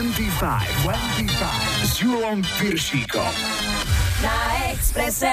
[0.00, 0.32] 25,
[1.28, 3.32] 25 s Julom Piršíkom.
[4.24, 4.32] Na
[4.72, 5.28] Exprese.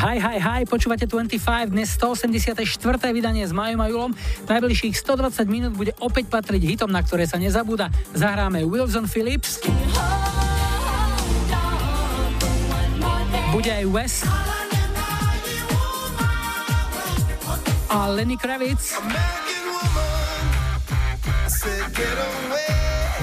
[0.00, 2.64] Hi, hi, hi, počúvate 25, dnes 184.
[3.12, 4.16] vydanie s Majom a Julom.
[4.48, 7.92] Najbližších 120 minút bude opäť patriť hitom, na ktoré sa nezabúda.
[8.16, 9.60] Zahráme Wilson Phillips.
[13.52, 14.14] Bude aj Wes.
[17.92, 18.96] A Lenny Kravitz.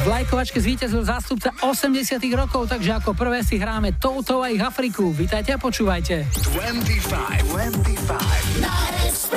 [0.02, 5.14] V lajkovačke zvíťazil zástupca 80 rokov, takže ako prvé si hráme Touto a ich Afriku.
[5.14, 6.26] Vítajte a počúvajte.
[6.58, 9.31] 25, 25.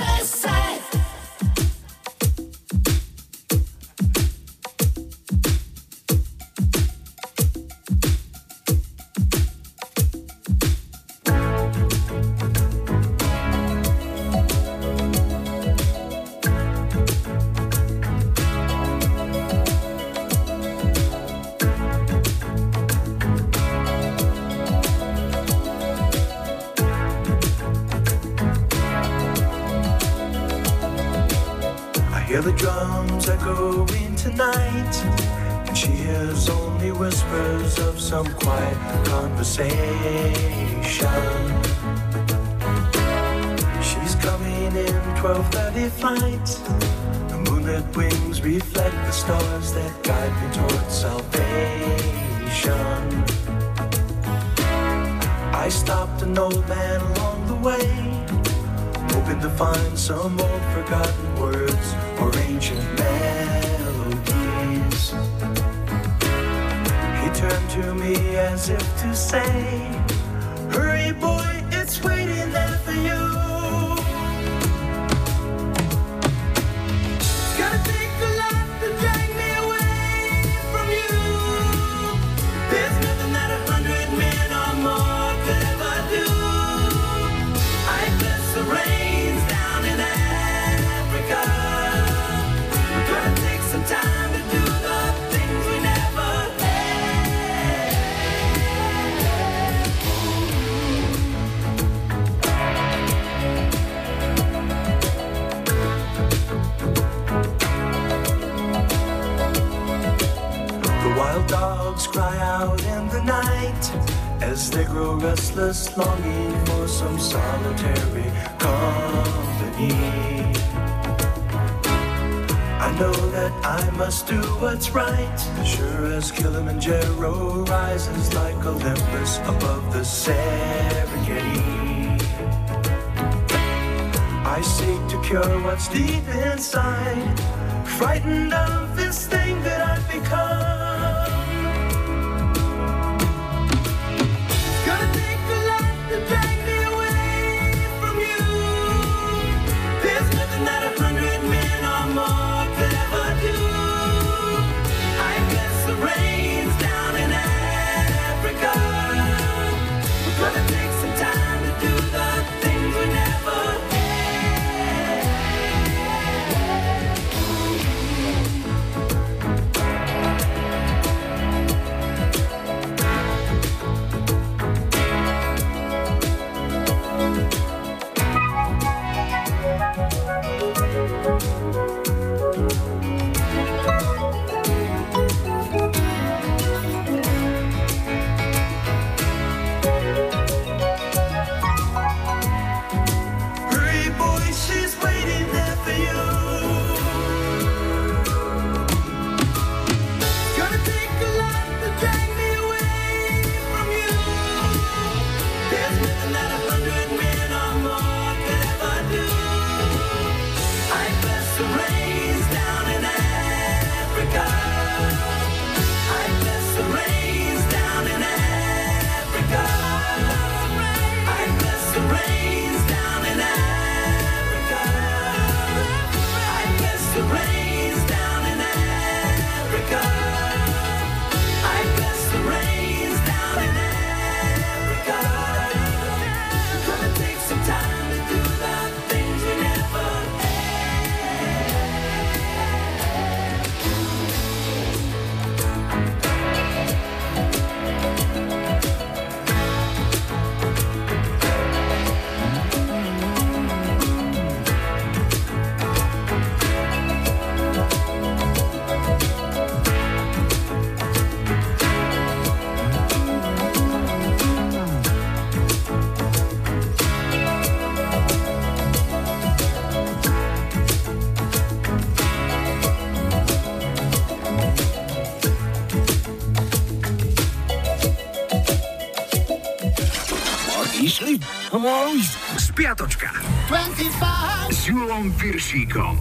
[285.15, 286.15] 25 s Julom Piršíkom.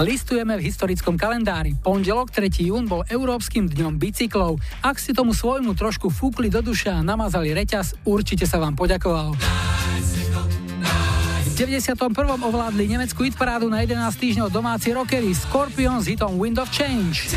[0.00, 1.76] Listujeme v historickom kalendári.
[1.84, 2.48] Pondelok 3.
[2.64, 4.56] jún bol Európskym dňom bicyklov.
[4.80, 9.36] Ak si tomu svojmu trošku fúkli do duša a namazali reťaz, určite sa vám poďakoval.
[11.44, 11.92] V 91.
[12.40, 17.36] ovládli nemeckú hitparádu na 11 týždňov domáci rockery Scorpion s hitom Wind of Change.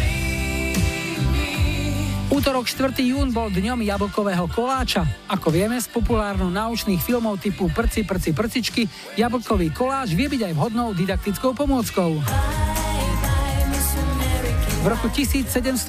[2.31, 2.95] Útorok 4.
[3.03, 5.03] jún bol dňom jablkového koláča.
[5.27, 10.53] Ako vieme z populárno naučných filmov typu Prci, prci, prcičky, jablkový koláč vie byť aj
[10.55, 12.21] vhodnou didaktickou pomôckou.
[14.81, 15.85] V roku 1783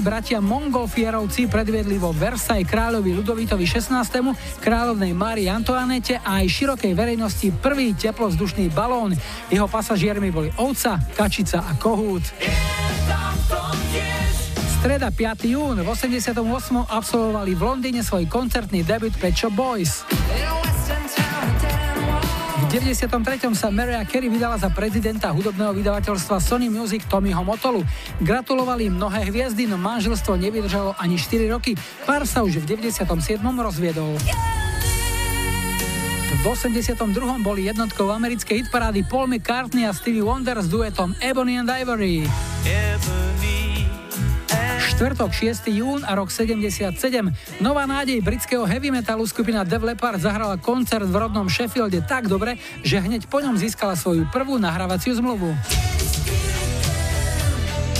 [0.00, 4.08] bratia Mongolfierovci predviedli vo Versailles kráľovi Ludovitovi XVI,
[4.64, 9.12] kráľovnej Márii Antoanete a aj širokej verejnosti prvý teplozdušný balón.
[9.52, 12.24] Jeho pasažiermi boli ovca, kačica a kohút.
[14.80, 15.52] Streda 5.
[15.52, 16.40] jún v 88.
[16.88, 20.08] absolvovali v Londýne svoj koncertný debut Pet Shop Boys.
[22.76, 23.56] V 93.
[23.56, 27.80] sa Mariah Carey vydala za prezidenta hudobného vydavateľstva Sony Music Tommyho Motolu.
[28.20, 31.72] Gratulovali mnohé hviezdy, no manželstvo nevydržalo ani 4 roky.
[32.04, 33.08] Pár sa už v 97.
[33.40, 34.20] rozviedol.
[36.36, 37.00] V 82.
[37.40, 42.28] boli jednotkou americkej hitparády Paul McCartney a Stevie Wonder s duetom Ebony and Ivory.
[42.68, 43.25] Ebony
[44.96, 45.76] Štvrtok 6.
[45.76, 46.88] jún a rok 77.
[47.60, 52.56] Nová nádej britského heavy metalu skupina Dev Leppard zahrala koncert v rodnom Sheffielde tak dobre,
[52.80, 55.52] že hneď po ňom získala svoju prvú nahrávaciu zmluvu.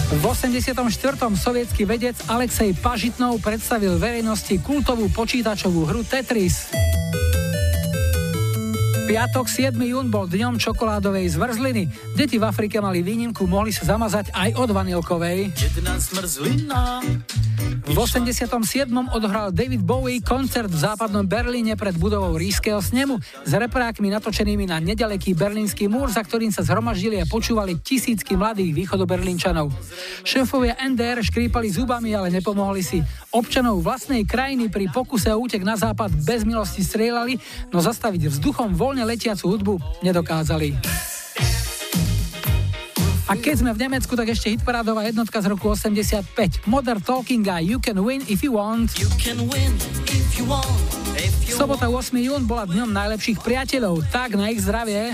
[0.08, 0.88] V 84.
[1.36, 6.72] sovietský vedec Alexej Pažitnov predstavil verejnosti kultovú počítačovú hru Tetris.
[9.06, 9.78] Piatok 7.
[9.86, 11.86] jún bol dňom čokoládovej zmrzliny.
[12.18, 15.54] Deti v Afrike mali výnimku, mohli sa zamazať aj od vanilkovej.
[17.86, 18.50] V 87.
[19.14, 24.82] odohral David Bowie koncert v západnom Berlíne pred budovou Rískeho snemu s reprákmi natočenými na
[24.82, 29.70] nedaleký berlínsky múr, za ktorým sa zhromaždili a počúvali tisícky mladých východoberlínčanov.
[30.26, 33.06] Šéfovia NDR škrípali zubami, ale nepomohli si.
[33.30, 37.38] Občanov vlastnej krajiny pri pokuse o útek na západ bez milosti strieľali,
[37.70, 40.72] no zastaviť vzduchom voľne letiacu hudbu nedokázali.
[43.28, 46.64] A keď sme v Nemecku, tak ešte hitparádová jednotka z roku 85.
[46.64, 48.96] Modern Talking Guy, You Can Win If You Want.
[48.96, 50.80] You if you want,
[51.20, 52.16] if you Sobota 8.
[52.16, 55.12] jún bola dňom najlepších priateľov, tak na ich zdravie.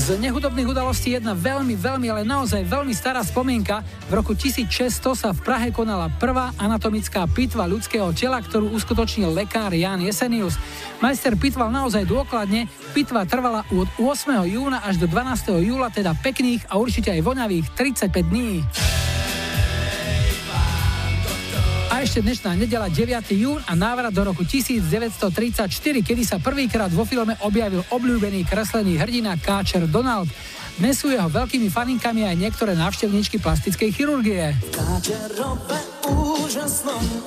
[0.00, 3.84] Z nehudobných udalostí jedna veľmi, veľmi, ale naozaj veľmi stará spomienka.
[4.08, 9.76] V roku 1600 sa v Prahe konala prvá anatomická pitva ľudského tela, ktorú uskutočnil lekár
[9.76, 10.56] Jan Jesenius.
[11.04, 12.64] Majster pitval naozaj dôkladne,
[12.96, 14.40] pitva trvala od 8.
[14.48, 15.68] júna až do 12.
[15.68, 18.64] júla, teda pekných a určite aj voňavých 35 dní.
[22.00, 23.28] Ešte dnešná nedela 9.
[23.36, 25.68] jún a návrat do roku 1934,
[26.00, 30.24] kedy sa prvýkrát vo filme objavil obľúbený kreslený hrdina Káčer Donald.
[30.80, 34.56] Dnes sú jeho veľkými faninkami aj niektoré návštevníčky plastickej chirurgie.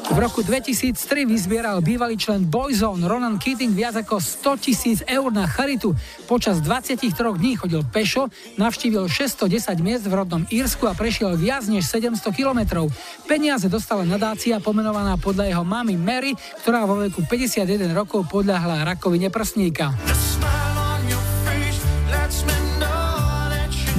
[0.10, 5.46] V roku 2003 vyzbieral bývalý člen Boyzone Ronan Keating viac ako 100 tisíc eur na
[5.46, 5.94] charitu.
[6.26, 9.46] Počas 23 dní chodil pešo, navštívil 610
[9.86, 12.90] miest v rodnom Írsku a prešiel viac než 700 kilometrov.
[13.30, 16.34] Peniaze dostala nadácia pomenovaná podľa jeho mamy Mary,
[16.66, 19.94] ktorá vo veku 51 rokov podľahla rakovine prsníka.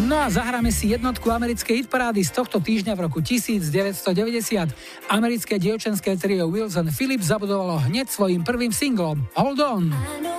[0.05, 4.69] No a zahráme si jednotku americkej hitparády z tohto týždňa v roku 1990.
[5.09, 9.85] Americké dievčenské trio Wilson Phillips zabudovalo hneď svojim prvým singlom Hold On.
[9.89, 10.35] No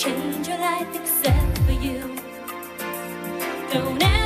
[0.00, 2.16] change your life except for you.
[3.72, 4.19] Don't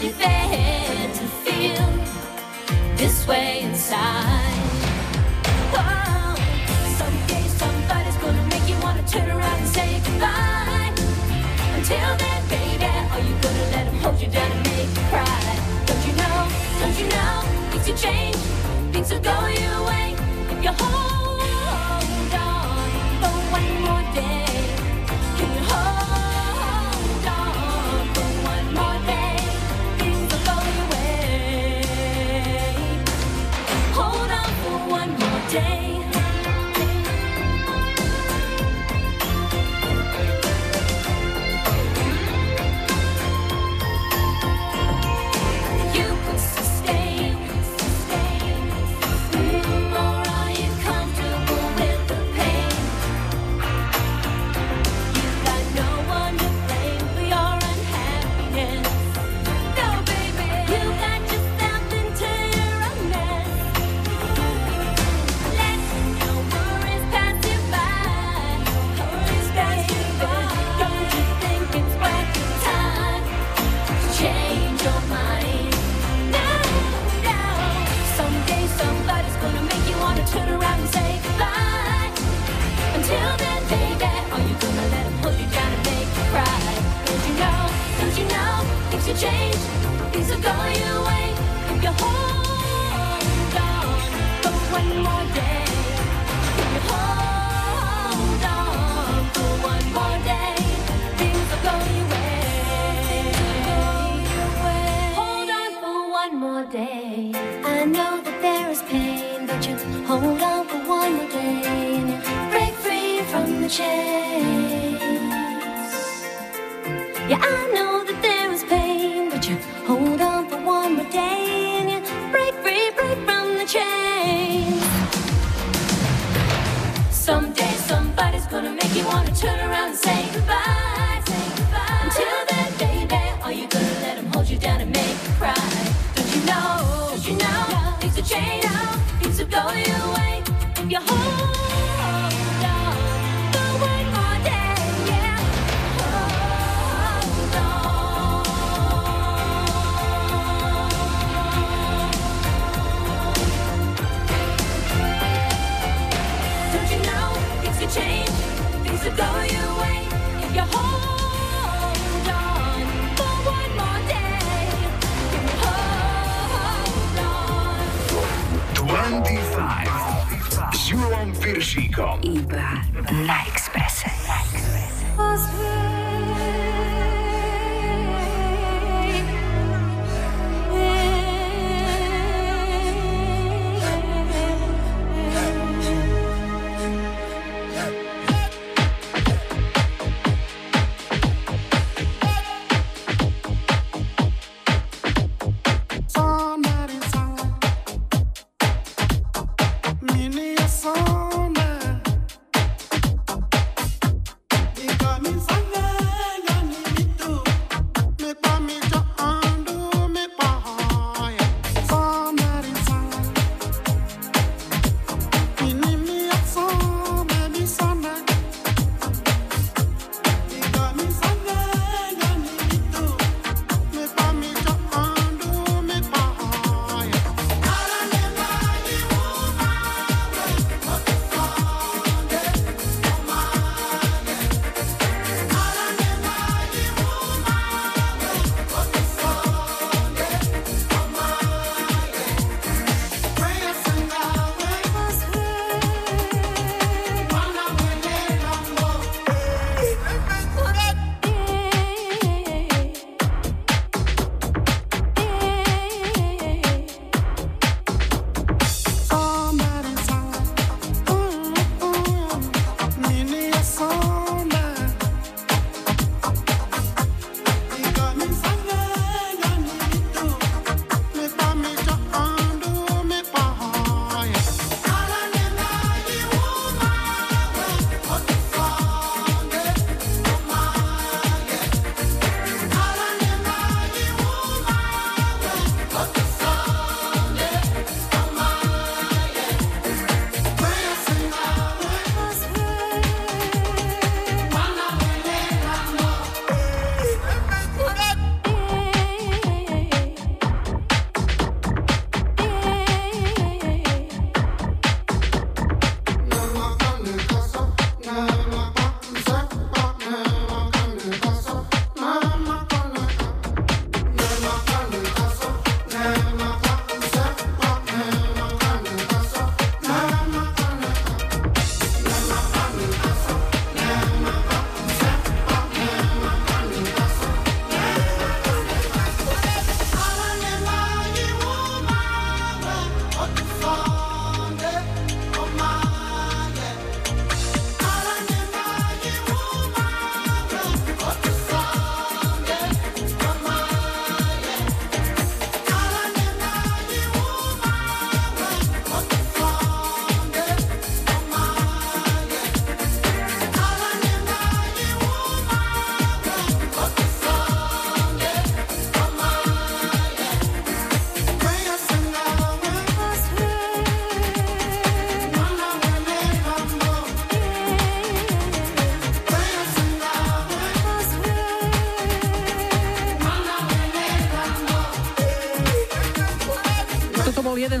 [0.00, 1.90] to feel
[2.96, 4.54] this way inside?
[5.74, 6.36] Oh,
[7.58, 10.92] somebody's gonna make you wanna turn around and say goodbye.
[11.74, 15.58] Until then, baby, are you gonna let hold you down and make you cry?
[15.86, 18.36] Don't you know, don't you know, things will change,
[18.92, 20.14] things will go your way
[20.52, 21.07] if you hold.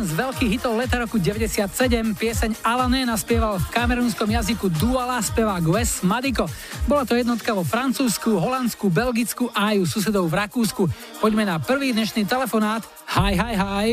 [0.08, 1.68] Z veľkých hitov leta roku 97.
[2.16, 6.48] Pieseň Alané naspieval v kamerúnskom jazyku Duala spevák Wes Madiko.
[6.88, 10.88] Bola to jednotka vo Francúzsku, Holandsku, Belgicku a aj u susedov v Rakúsku.
[11.20, 12.80] Poďme na prvý dnešný telefonát.
[13.20, 13.88] Hi, hi, hi.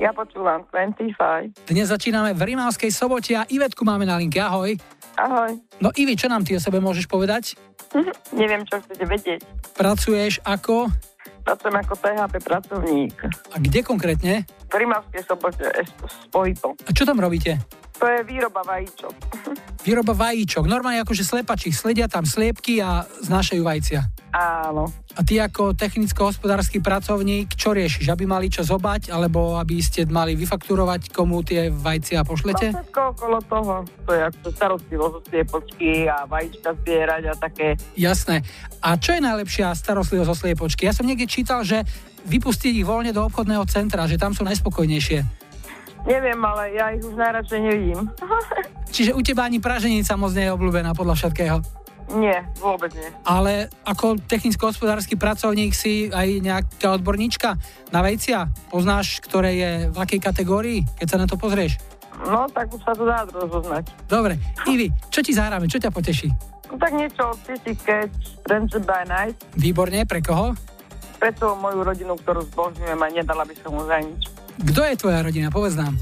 [0.00, 1.68] Ja počúvam 25.
[1.68, 4.40] Dnes začíname v Rimavskej sobote a Ivetku máme na linke.
[4.40, 4.80] Ahoj.
[5.20, 5.60] Ahoj.
[5.84, 7.60] No Ivi, čo nám ty o sebe môžeš povedať?
[8.40, 9.44] Neviem, čo chcete vedieť.
[9.76, 10.88] Pracuješ ako?
[11.42, 13.16] Pracujem ako PHP pracovník.
[13.50, 14.46] A kde konkrétne?
[14.72, 16.72] V Rimavskej sobote s pohybom.
[16.88, 17.60] A čo tam robíte?
[18.00, 19.14] To je výroba vajíčok.
[19.86, 20.64] Výroba vajíčok.
[20.66, 24.00] Normálne akože slepači sledia tam sliepky a znášajú vajcia.
[24.32, 24.88] Áno.
[25.12, 28.08] A ty ako technicko-hospodársky pracovník, čo riešiš?
[28.08, 32.72] Aby mali čo zobať, alebo aby ste mali vyfakturovať, komu tie vajcia pošlete?
[32.72, 33.74] No všetko okolo toho.
[34.08, 37.76] To je ako starostlivosť o sliepočky a vajíčka zbierať a také.
[37.92, 38.40] Jasné.
[38.80, 40.88] A čo je najlepšia starostlivosť o sliepočky?
[40.88, 41.84] Ja som niekde čítal, že
[42.26, 45.42] vypustiť ich voľne do obchodného centra, že tam sú najspokojnejšie.
[46.02, 48.10] Neviem, ale ja ich už najradšej nevidím.
[48.94, 51.56] Čiže u teba ani praženica moc nie je obľúbená podľa všetkého?
[52.12, 53.08] Nie, vôbec nie.
[53.24, 57.56] Ale ako technicko-hospodársky pracovník si aj nejaká odborníčka
[57.94, 58.52] na vejcia?
[58.68, 61.80] Poznáš, ktoré je v akej kategórii, keď sa na to pozrieš?
[62.26, 63.88] No, tak už sa to dá rozoznať.
[64.06, 64.36] Dobre.
[64.68, 65.70] Ivi, čo ti zahráme?
[65.70, 66.28] Čo ťa poteší?
[66.68, 68.44] No, tak niečo od Sissy Catch,
[68.84, 69.36] by Night.
[69.56, 70.52] Výborne, pre koho?
[71.22, 74.26] Pre tú moju rodinu, ktorú zbožňujem a nedala by som mu za nič.
[74.58, 75.54] Kto je tvoja rodina?
[75.54, 75.94] Povedz nám.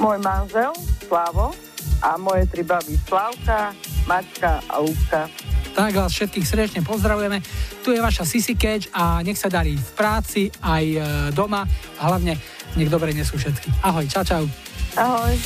[0.00, 0.72] Môj manžel,
[1.04, 1.52] Slavo,
[2.00, 3.76] a moje tri baby, Slavka,
[4.08, 5.28] Maťka a Lúbka.
[5.76, 7.44] Tak vás všetkých srdečne pozdravujeme.
[7.84, 11.00] Tu je vaša Sisi Catch a nech sa darí v práci aj e,
[11.36, 11.68] doma
[12.00, 12.40] a hlavne
[12.80, 13.84] nech dobre nesú všetky.
[13.84, 14.44] Ahoj, čau, čau.
[14.96, 15.36] Ahoj.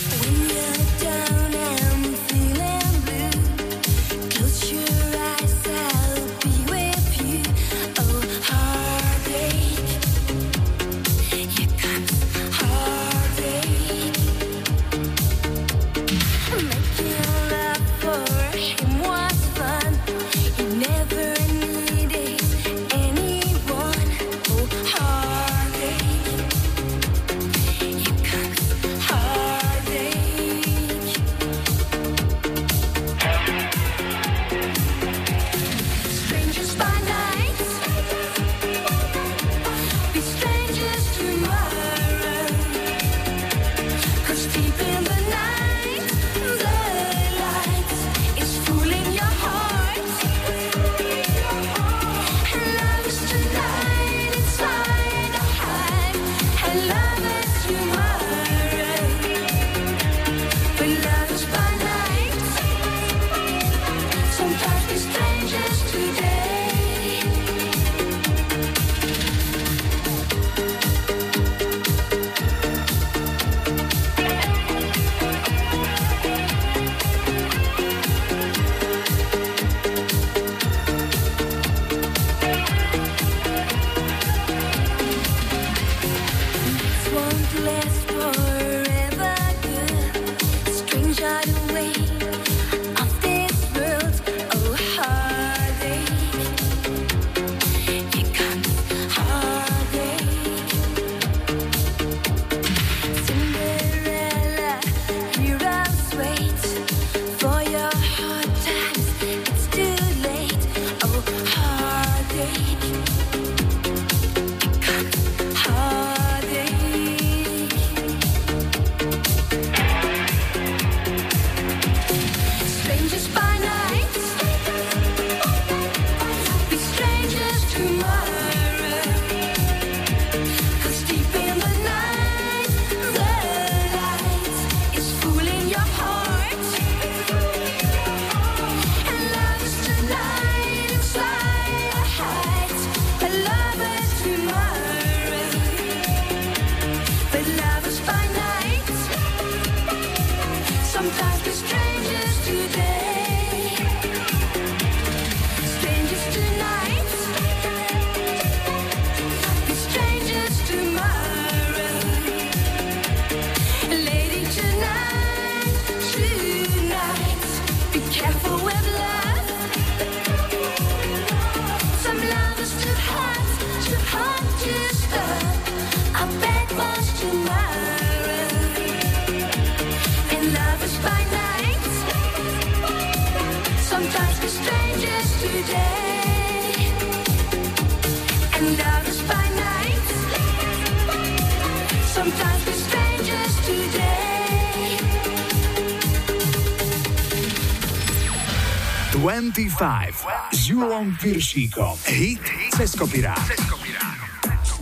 [199.81, 201.97] 25 s Julom Piršíkom.
[202.05, 202.45] Hit
[202.77, 203.41] cez kopirát.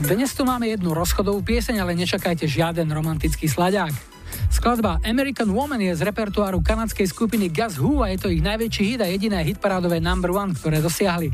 [0.02, 3.94] Dnes tu máme jednu rozchodovú pieseň, ale nečakajte žiaden romantický slaďák.
[4.50, 8.82] Skladba American Woman je z repertoáru kanadskej skupiny Gus Who a je to ich najväčší
[8.90, 11.30] hit a jediné hitparádové number one, ktoré dosiahli.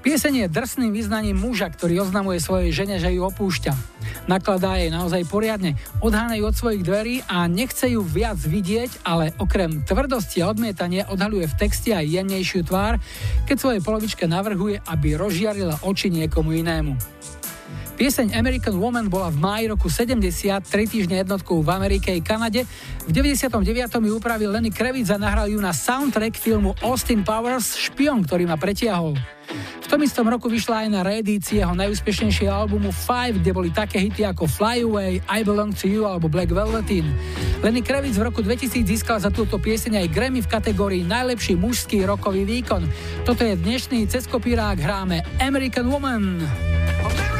[0.00, 3.89] Pieseň je drsným vyznaním muža, ktorý oznamuje svojej žene, že ju opúšťa.
[4.30, 5.74] Nakladá jej naozaj poriadne,
[6.06, 11.50] odháňajú od svojich dverí a nechce ju viac vidieť, ale okrem tvrdosti a odmietania odhaluje
[11.50, 13.02] v texte aj jemnejšiu tvár,
[13.50, 17.19] keď svojej polovičke navrhuje, aby rozžiarila oči niekomu inému.
[18.00, 22.64] Pieseň American Woman bola v máji roku 70 3 týždne jednotkou v Amerike i Kanade.
[23.04, 23.60] V 99.
[23.92, 28.56] ju upravil Lenny Kravitz a nahral ju na soundtrack filmu Austin Powers Špion, ktorý ma
[28.56, 29.20] pretiahol.
[29.84, 34.00] V tom istom roku vyšla aj na reedícii jeho najúspešnejšieho albumu Five, kde boli také
[34.00, 37.04] hity ako Fly Away, I Belong to You alebo Black Velveteen.
[37.60, 42.08] Lenny Kravitz v roku 2000 získal za túto pieseň aj Grammy v kategórii najlepší mužský
[42.08, 42.80] rokový výkon.
[43.28, 46.40] Toto je dnešný ceskopírák, hráme American Woman.
[47.10, 47.39] cez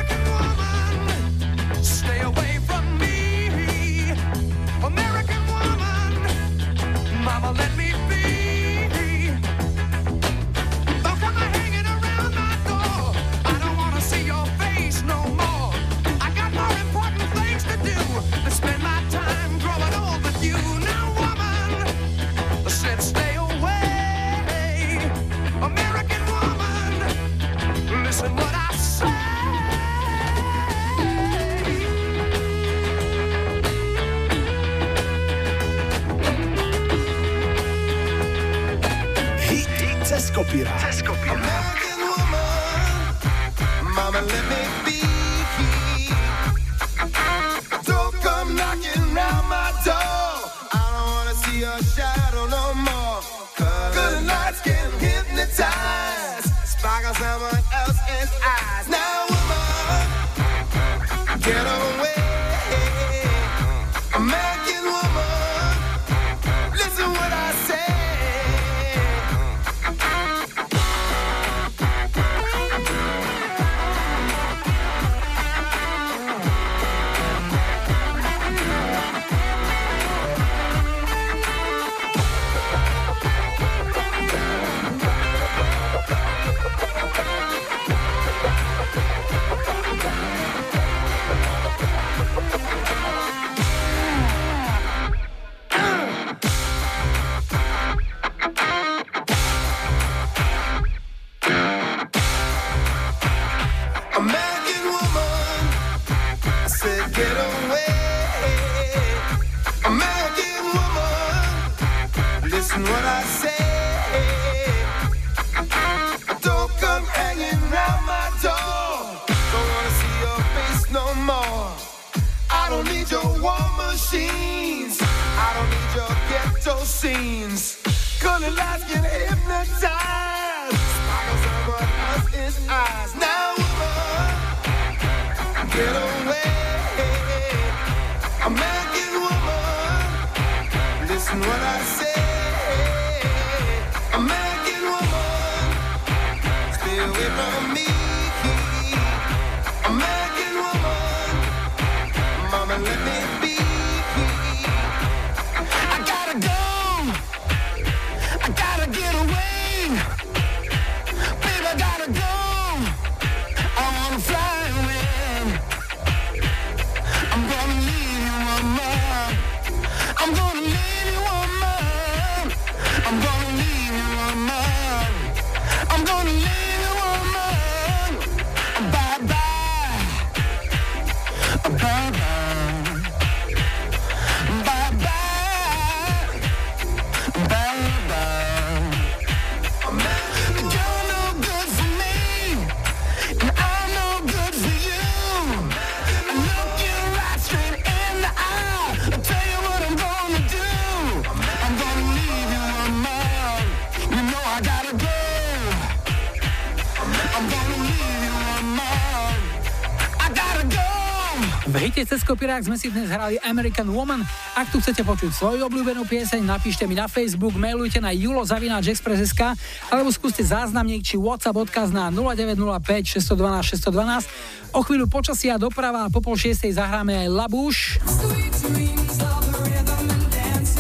[212.38, 214.23] Pirák sme si dnes hrali American Woman.
[214.55, 219.59] Ak tu chcete počuť svoju obľúbenú pieseň, napíšte mi na Facebook, mailujte na julozavináčexpress.sk
[219.90, 224.31] alebo skúste záznamník či WhatsApp odkaz na 0905 612 612.
[224.71, 227.79] O chvíľu počasia doprava a po pol šiestej zahráme aj Labuš.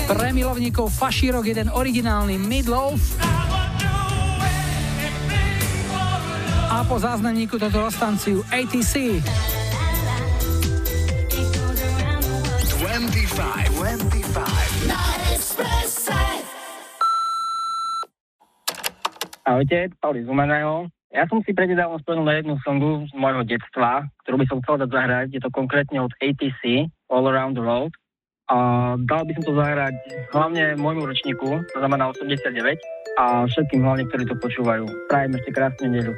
[0.06, 3.02] Pre milovníkov fašírok jeden originálny Midloaf.
[6.70, 9.18] A po záznamníku toto roztanciu ATC.
[19.60, 20.88] Ahojte, Pauli Zumaného.
[21.12, 24.80] Ja som si prednedávno spomenul na jednu songu z môjho detstva, ktorú by som chcel
[24.80, 25.26] dať zahrať.
[25.36, 27.92] Je to konkrétne od ATC, All Around the World.
[28.48, 28.56] A
[29.04, 29.92] dal by som to zahrať
[30.32, 32.80] hlavne môjmu ročníku, to znamená 89,
[33.20, 34.88] a všetkým hlavne, ktorí to počúvajú.
[35.12, 36.16] Prajem ešte krásne nedelu.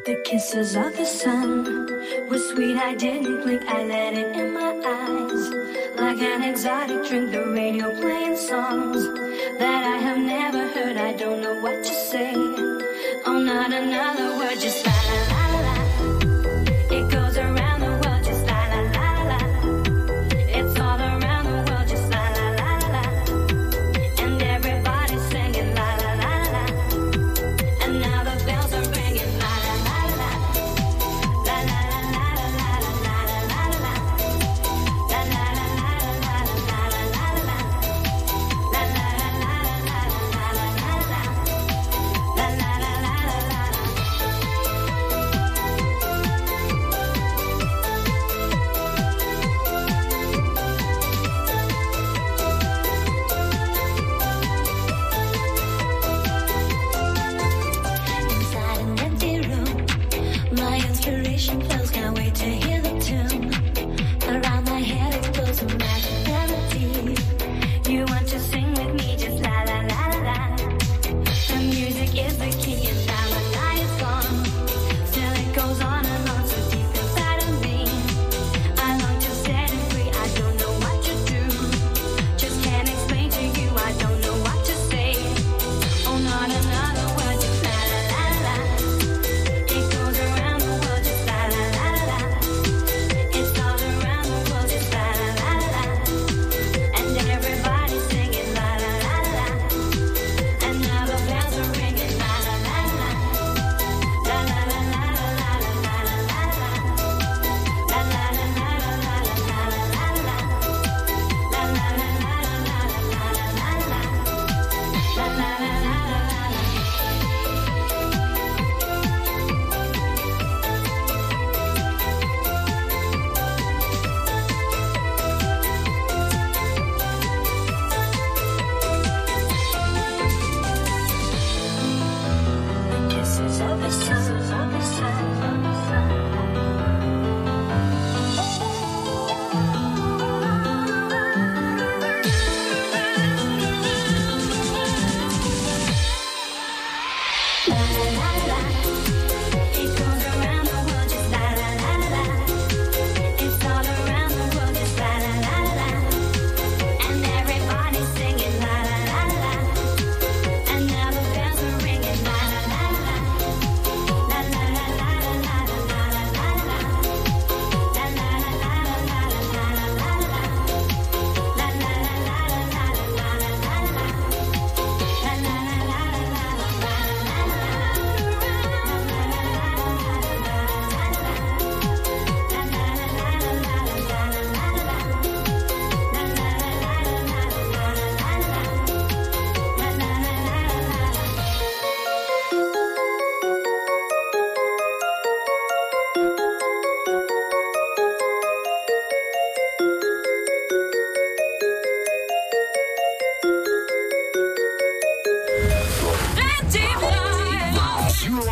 [6.02, 9.06] Like an exotic drink, the radio playing songs
[9.58, 12.61] that I have never heard, I don't know what to say.
[13.54, 14.91] not another word, just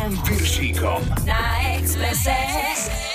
[0.01, 1.01] Tiborom Piršíkom.
[1.25, 3.10] Na Expresse.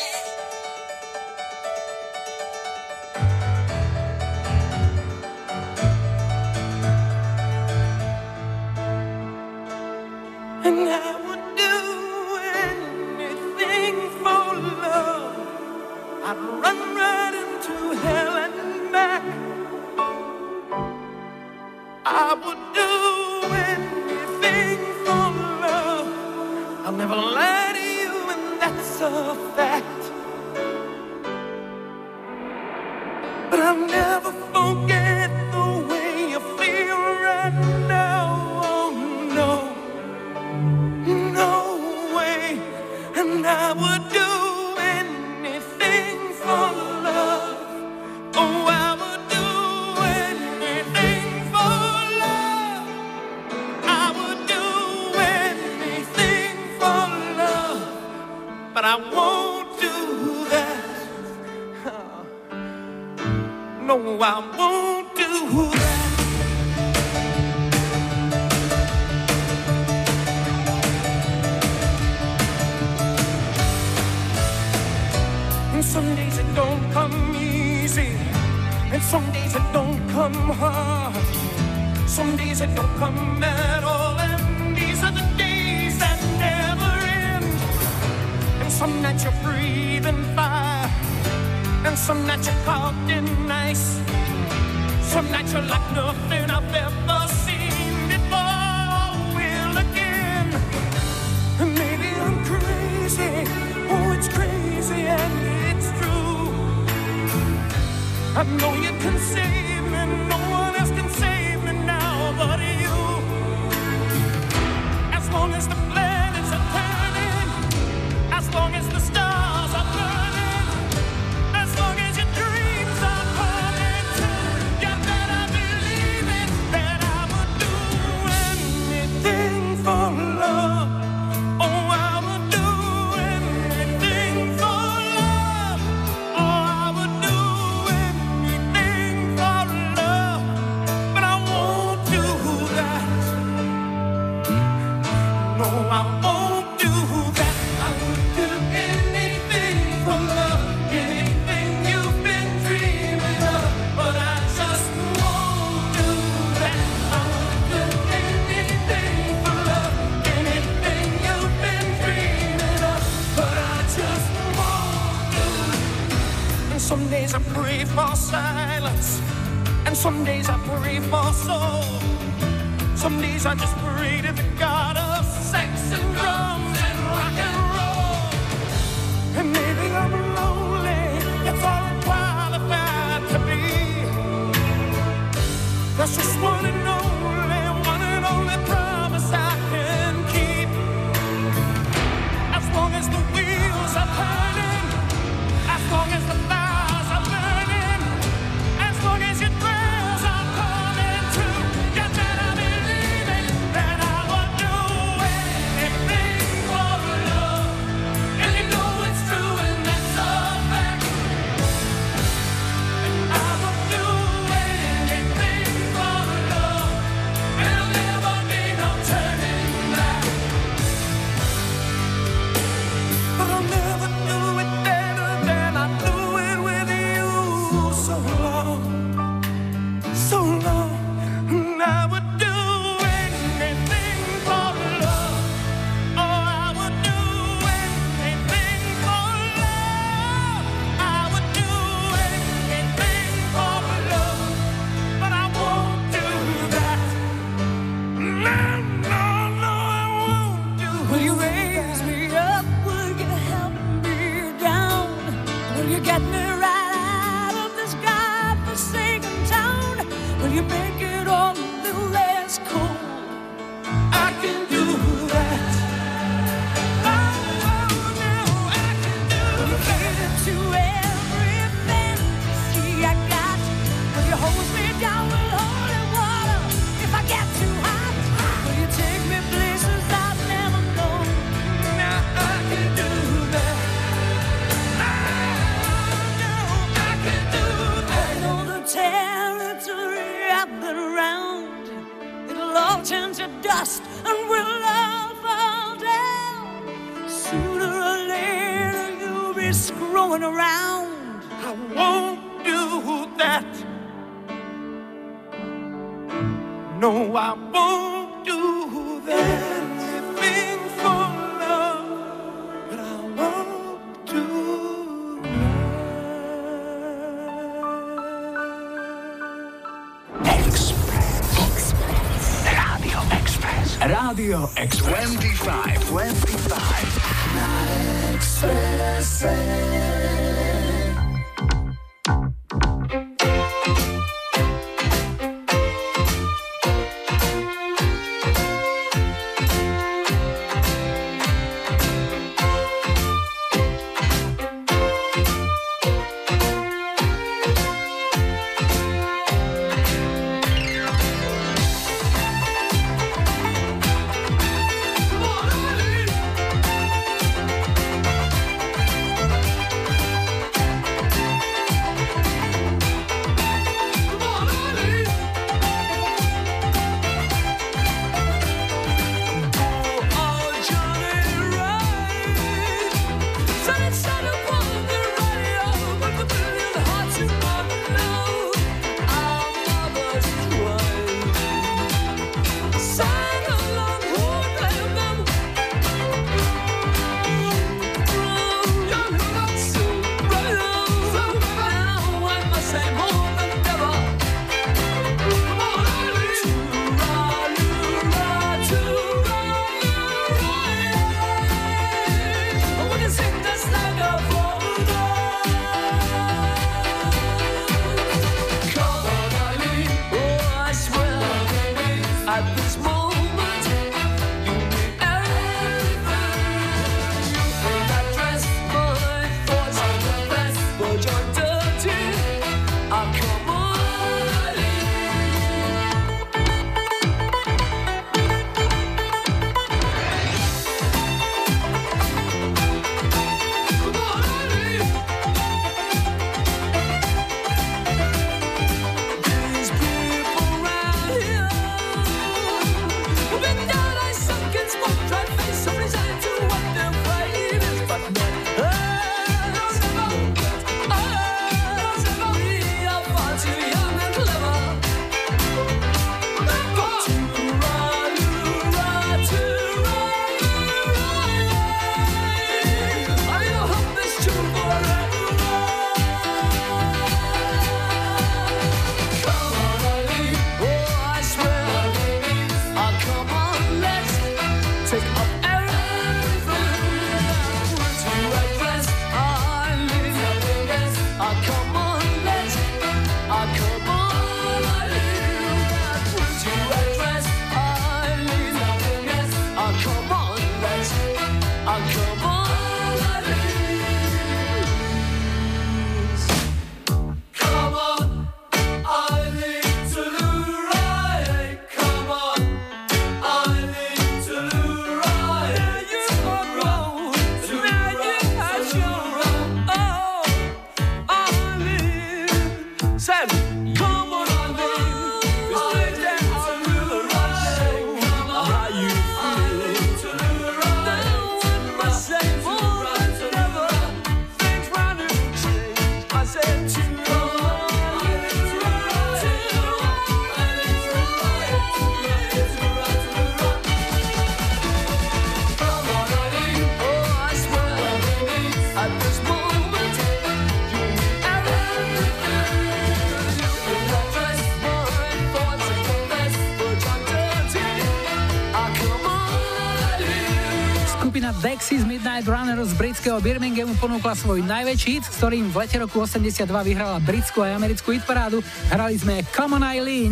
[553.27, 557.75] Britského Birminghamu ponúkla svoj najväčší hit, s ktorým v lete roku 82 vyhrala britskú a
[557.75, 558.63] americkú hitparádu.
[558.87, 560.31] Hrali sme Come on Eileen.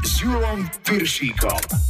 [0.00, 1.81] S Julom Piršíkom.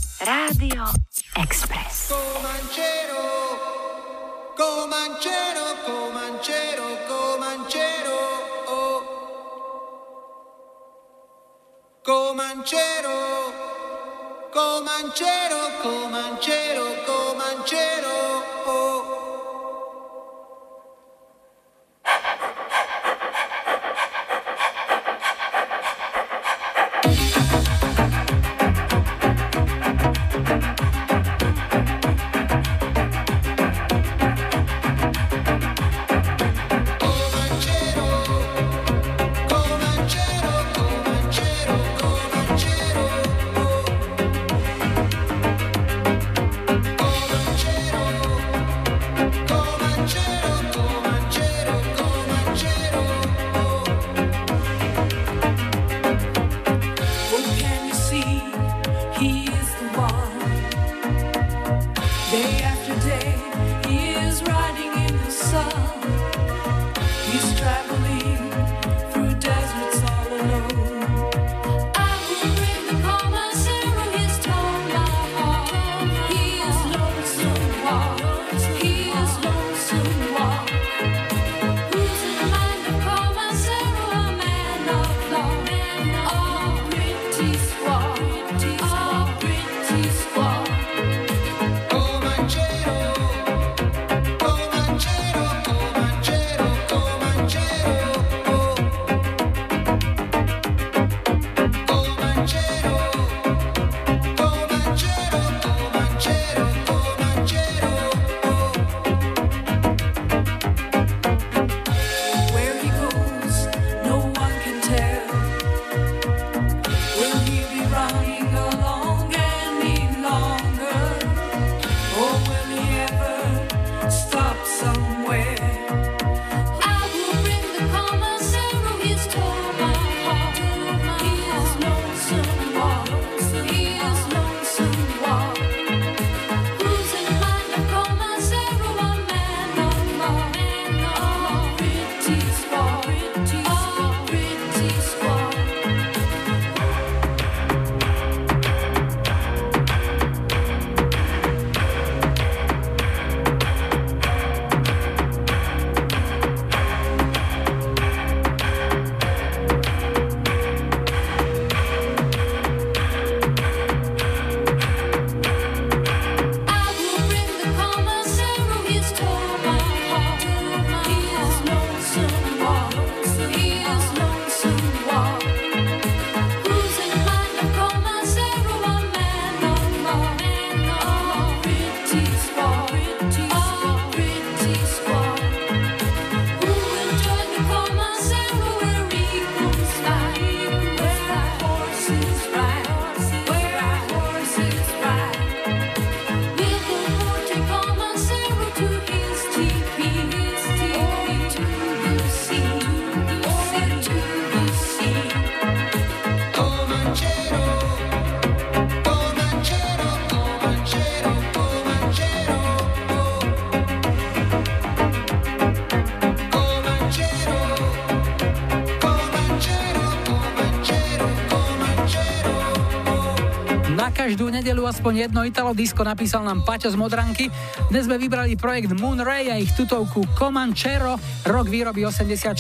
[224.63, 227.51] Nedelu aspoň jedno Italo Disco napísal nám Paťo z Modranky.
[227.91, 231.19] Dnes sme vybrali projekt Moon Ray a ich tutovku Comanchero,
[231.51, 232.55] rok výroby 84.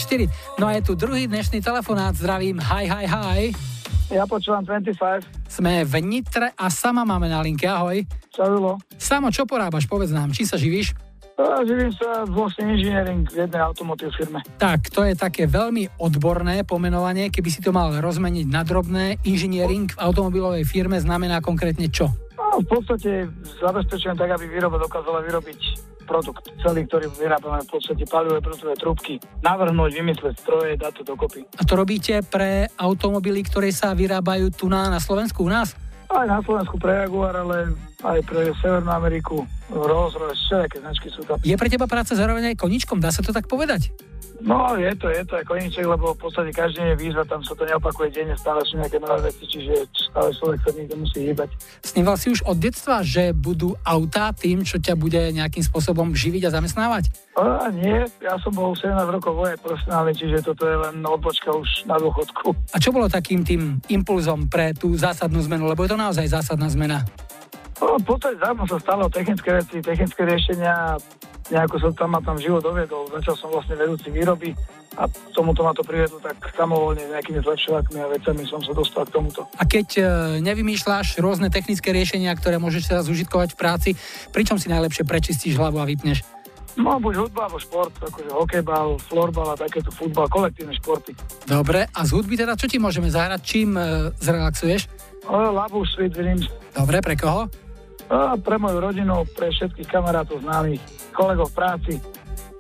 [0.58, 2.18] No a je tu druhý dnešný telefonát.
[2.18, 3.40] Zdravím, hi, hi, hi.
[4.10, 5.46] Ja počúvam 25.
[5.46, 7.70] Sme v Nitre a sama máme na linke.
[7.70, 8.02] Ahoj.
[8.34, 8.82] Čo bylo?
[8.98, 9.86] Samo, čo porábaš?
[9.86, 10.98] Povedz nám, či sa živíš?
[11.40, 14.44] A živím sa vlastne inžiniering v jednej automotív firme.
[14.60, 17.32] Tak, to je také veľmi odborné pomenovanie.
[17.32, 22.12] Keby si to mal rozmeniť na drobné, inžiniering v automobilovej firme znamená konkrétne čo?
[22.36, 23.32] No, v podstate
[23.64, 29.16] zabezpečujem tak, aby výroba dokázala vyrobiť produkt celý, ktorý vyrábame v podstate palivové prútové trúbky,
[29.40, 31.46] navrhnúť, vymysleť stroje, dať to dokopy.
[31.56, 35.72] A to robíte pre automobily, ktoré sa vyrábajú tu na, na Slovensku u nás?
[36.12, 37.72] Aj na Slovensku pre Jaguar, ale
[38.02, 41.38] aj pre Severnú Ameriku, Rolls Royce, všetké značky sú tam.
[41.40, 43.94] Je pre teba práca zároveň aj koničkom, dá sa to tak povedať?
[44.42, 47.46] No, je to, je to aj koníček, lebo v podstate každý deň je výzva, tam
[47.46, 51.18] sa to neopakuje denne, stále sú nejaké nové veci, čiže stále človek sa niekde musí
[51.30, 51.50] hýbať.
[51.86, 56.50] Sníval si už od detstva, že budú autá tým, čo ťa bude nejakým spôsobom živiť
[56.50, 57.14] a zamestnávať?
[57.38, 61.86] A nie, ja som bol 17 rokov vojak profesionálny, čiže toto je len odbočka už
[61.86, 62.50] na dôchodku.
[62.74, 65.70] A čo bolo takým tým impulzom pre tú zásadnú zmenu?
[65.70, 67.06] Lebo je to naozaj zásadná zmena.
[67.82, 70.94] No, v podstate zájmo sa stalo technické veci, technické riešenia,
[71.50, 73.10] nejako som tam ma tam život doviedol.
[73.10, 74.54] Začal som vlastne vedúci výroby
[74.94, 79.18] a tomuto ma to privedlo tak samovolne nejakými zlepšovákmi a vecami som sa dostal k
[79.18, 79.50] tomuto.
[79.58, 80.02] A keď e,
[80.46, 83.90] nevymýšľaš rôzne technické riešenia, ktoré môžeš teraz užitkovať v práci,
[84.30, 86.22] pričom si najlepšie prečistíš hlavu a vypneš?
[86.72, 91.12] No, buď hudba, alebo šport, akože hokejbal, florbal a takéto futbal, kolektívne športy.
[91.44, 93.40] Dobre, a z hudby teda čo ti môžeme zahrať?
[93.44, 93.82] Čím e,
[94.22, 94.88] zrelaxuješ?
[95.28, 96.48] O, Labu, Sweet Dreams.
[96.72, 97.52] Dobre, pre koho?
[98.12, 100.84] A pre moju rodinu, pre všetkých kamarátov, známych,
[101.16, 101.94] kolegov v práci.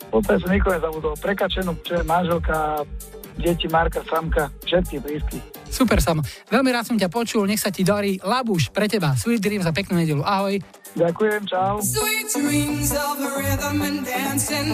[0.08, 1.12] Podstate som nikoho nezabudol.
[1.20, 2.84] Prekačenú, čo je manželka,
[3.36, 5.38] deti Marka, Samka, všetky blízky.
[5.68, 6.20] Super, Samo.
[6.52, 8.20] Veľmi rád som ťa počul, nech sa ti darí.
[8.20, 9.16] Labuš, pre teba.
[9.16, 10.20] Sweet Dreams za peknú nedelu.
[10.20, 10.60] Ahoj.
[10.92, 11.80] Ďakujem, čau.
[11.80, 14.68] Sweet dreams of rhythm and dancing.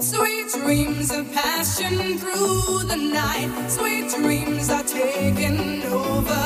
[0.00, 3.52] Sweet dreams of passion through the night.
[3.68, 6.44] Sweet dreams are taking over.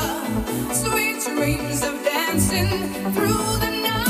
[0.75, 4.06] Sweet dreams of dancing through the night.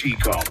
[0.00, 0.49] Piršíkom.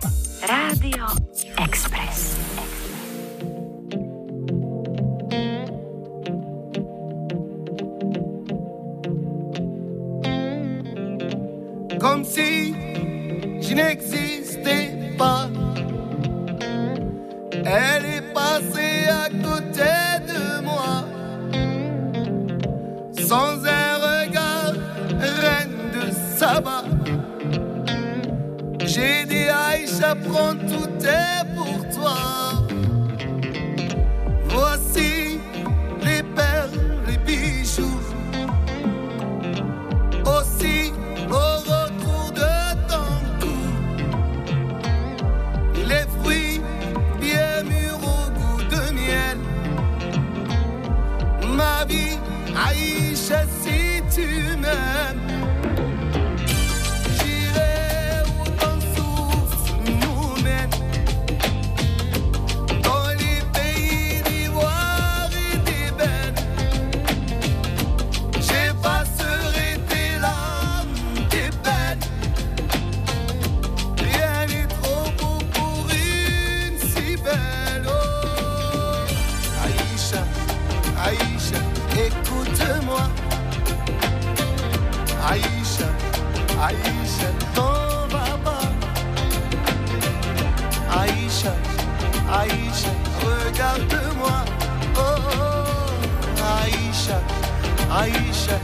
[97.89, 98.59] Aisha.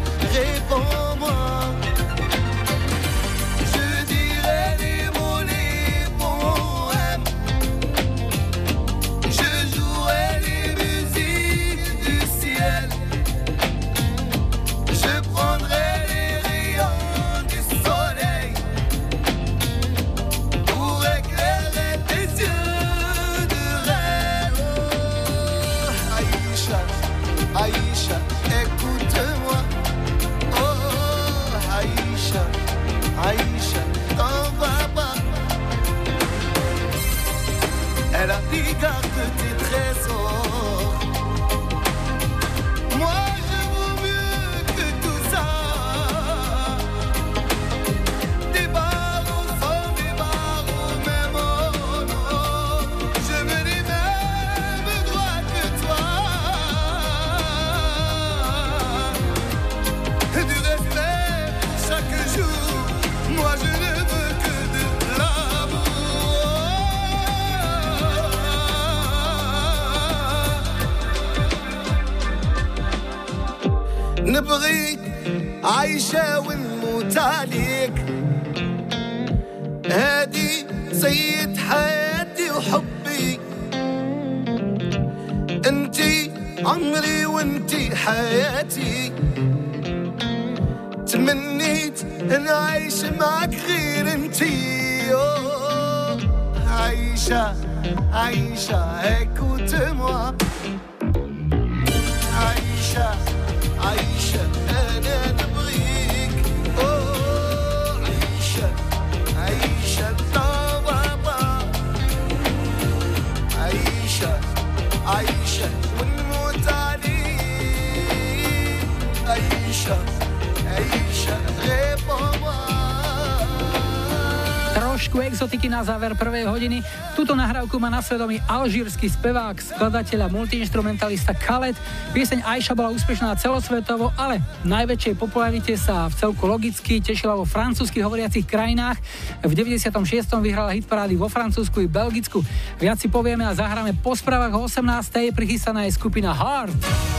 [128.05, 131.73] Svedomí alžírsky spevák, skladateľ a multiinstrumentalista Khaled.
[132.13, 138.05] Pieseň Aisha bola úspešná celosvetovo, ale najväčšej popularite sa v celku logicky tešila vo francúzskych
[138.05, 139.01] hovoriacich krajinách.
[139.41, 139.89] V 96.
[140.37, 142.45] vyhrala hitparády vo Francúzsku i Belgicku.
[142.77, 145.33] Viac si povieme a zahráme po správach o 18.
[145.33, 147.14] prichystaná je skupina Heart.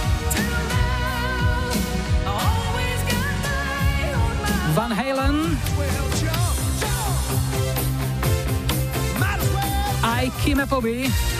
[10.56, 11.35] I Kim Appleby.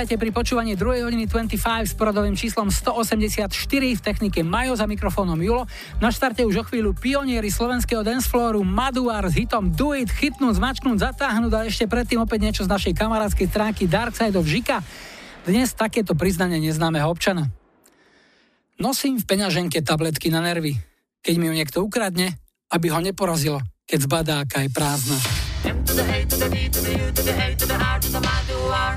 [0.00, 1.12] Vítajte pri počúvaní 2.
[1.12, 5.68] hodiny 25 s poradovým číslom 184 v technike Majo za mikrofónom Julo.
[6.00, 11.04] Na štarte už o chvíľu pionieri slovenského danceflooru Maduar s hitom Do It, chytnúť, zmačknúť,
[11.04, 14.80] zatáhnuť a ešte predtým opäť niečo z našej kamarádskej stránky Dark Side of Žika.
[15.44, 17.52] Dnes takéto priznanie neznámeho občana.
[18.80, 20.80] Nosím v peňaženke tabletky na nervy.
[21.20, 22.40] Keď mi ju niekto ukradne,
[22.72, 25.20] aby ho neporazilo, keď zbadáka je prázdna.
[25.60, 28.00] To the A to the D to the U to the A to the R
[28.00, 28.96] to the Maduar.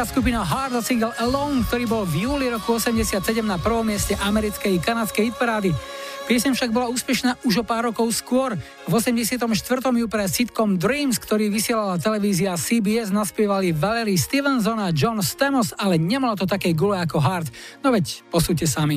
[0.00, 4.16] Britská skupina Hard a single Alone, ktorý bol v júli roku 87 na prvom mieste
[4.16, 5.76] americkej i kanadskej hitparády.
[6.24, 8.56] Piesem však bola úspešná už o pár rokov skôr.
[8.88, 9.44] V 84.
[9.92, 16.00] ju pre sitcom Dreams, ktorý vysielala televízia CBS, naspievali Valerie Stevenson a John Stamos, ale
[16.00, 17.52] nemalo to také gule ako Hard.
[17.84, 18.96] No veď, posúďte sami.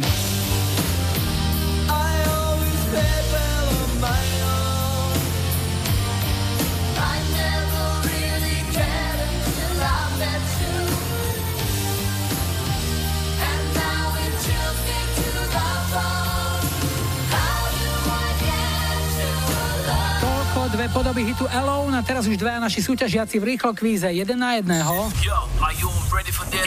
[21.24, 25.08] Podoby hitu Alone a teraz už dvaja naši súťažiaci v rýchlo kvíze, jeden na jedného.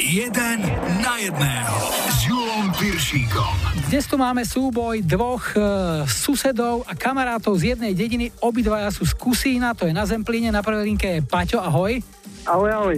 [0.01, 0.59] Jeden
[1.05, 1.77] na jedného
[2.09, 3.53] s Julom Piršíkom.
[3.93, 5.61] Dnes tu máme súboj dvoch e,
[6.09, 8.33] susedov a kamarátov z jednej dediny.
[8.41, 10.49] Obidvaja sú z Kusína, to je na Zemplíne.
[10.49, 12.01] Na prvej linke je Paťo, ahoj.
[12.49, 12.97] Ahoj, ahoj.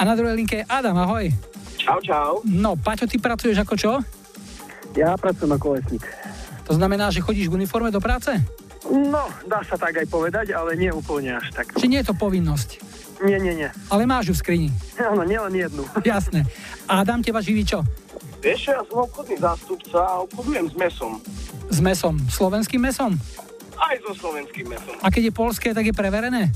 [0.00, 1.28] A na druhej linke je Adam, ahoj.
[1.76, 2.40] Čau, čau.
[2.48, 3.92] No, Paťo, ty pracuješ ako čo?
[4.96, 6.04] Ja pracujem ako lesník.
[6.64, 8.63] To znamená, že chodíš v uniforme do práce?
[8.90, 11.72] No, dá sa tak aj povedať, ale nie úplne až tak.
[11.76, 12.84] Či nie je to povinnosť?
[13.24, 13.70] Nie, nie, nie.
[13.88, 14.68] Ale máš ju v skrini.
[15.00, 15.88] Áno, nielen jednu.
[16.04, 16.44] Jasné.
[16.84, 17.80] A Adam, teba živí čo?
[18.44, 21.12] Vieš, ja som obchodný zástupca a obchodujem s mesom.
[21.72, 22.20] S mesom.
[22.28, 23.16] Slovenským mesom?
[23.80, 25.00] Aj so slovenským mesom.
[25.00, 26.52] A keď je polské, tak je preverené?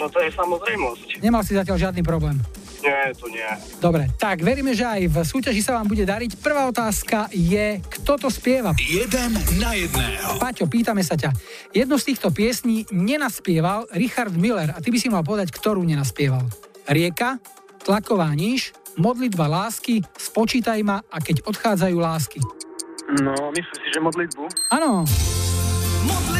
[0.00, 1.20] No to je samozrejmosť.
[1.20, 2.40] Nemal si zatiaľ žiadny problém.
[2.82, 3.46] Nie, to nie.
[3.82, 6.38] Dobre, tak veríme, že aj v súťaži sa vám bude dariť.
[6.38, 8.74] Prvá otázka je, kto to spieva?
[8.78, 10.38] Jeden na jedného.
[10.38, 11.34] Paťo, pýtame sa ťa.
[11.74, 16.46] Jednu z týchto piesní nenaspieval Richard Miller a ty by si mal povedať, ktorú nenaspieval.
[16.86, 17.42] Rieka,
[17.82, 22.40] Tlaková níž, Modlitba lásky, Spočítaj ma a keď odchádzajú lásky.
[23.22, 24.44] No, myslím si, že modlitbu.
[24.74, 25.06] Áno,
[26.04, 26.37] Modlitba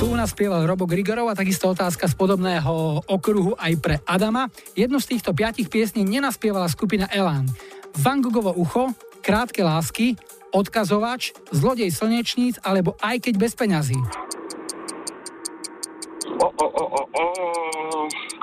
[0.00, 4.48] tu nás spieval Robo Grigorov a takisto otázka z podobného okruhu aj pre Adama.
[4.72, 7.44] Jednu z týchto piatich piesní nenaspievala skupina Elán.
[8.00, 10.16] Van Goghovo ucho, Krátke lásky,
[10.56, 14.00] Odkazovač, Zlodej slnečníc alebo Aj keď bez peňazí.
[16.40, 17.24] O, o, o, o, o,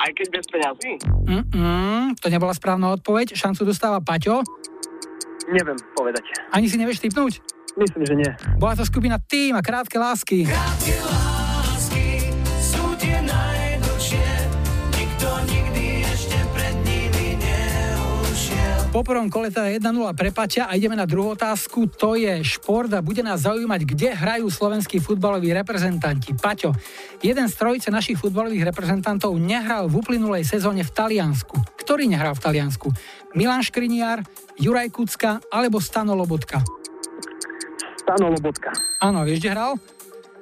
[0.05, 0.91] aj keď bez peňazí?
[1.25, 4.45] Mm-mm, to nebola správna odpoveď, šancu dostáva Paťo.
[5.49, 6.21] Neviem povedať.
[6.53, 7.41] Ani si nevieš typnúť?
[7.81, 8.31] Myslím, že nie.
[8.61, 10.45] Bola to skupina Tým a Krátke lásky.
[10.45, 11.26] Krátke lásky
[18.97, 21.85] Po prvom kole teda 1-0 pre Paťa a ideme na druhú otázku.
[22.01, 26.33] To je šport a bude nás zaujímať, kde hrajú slovenskí futbaloví reprezentanti.
[26.33, 26.73] Paťo,
[27.21, 31.77] jeden z trojice našich futbalových reprezentantov nehral v uplynulej sezóne v Taliansku.
[31.77, 32.89] Ktorý nehral v Taliansku?
[33.37, 34.25] Milan Škriniar,
[34.57, 36.65] Juraj Kucka alebo Stano Lobotka?
[38.01, 38.73] Stano Lobotka.
[38.97, 39.71] Áno, vieš, kde hral?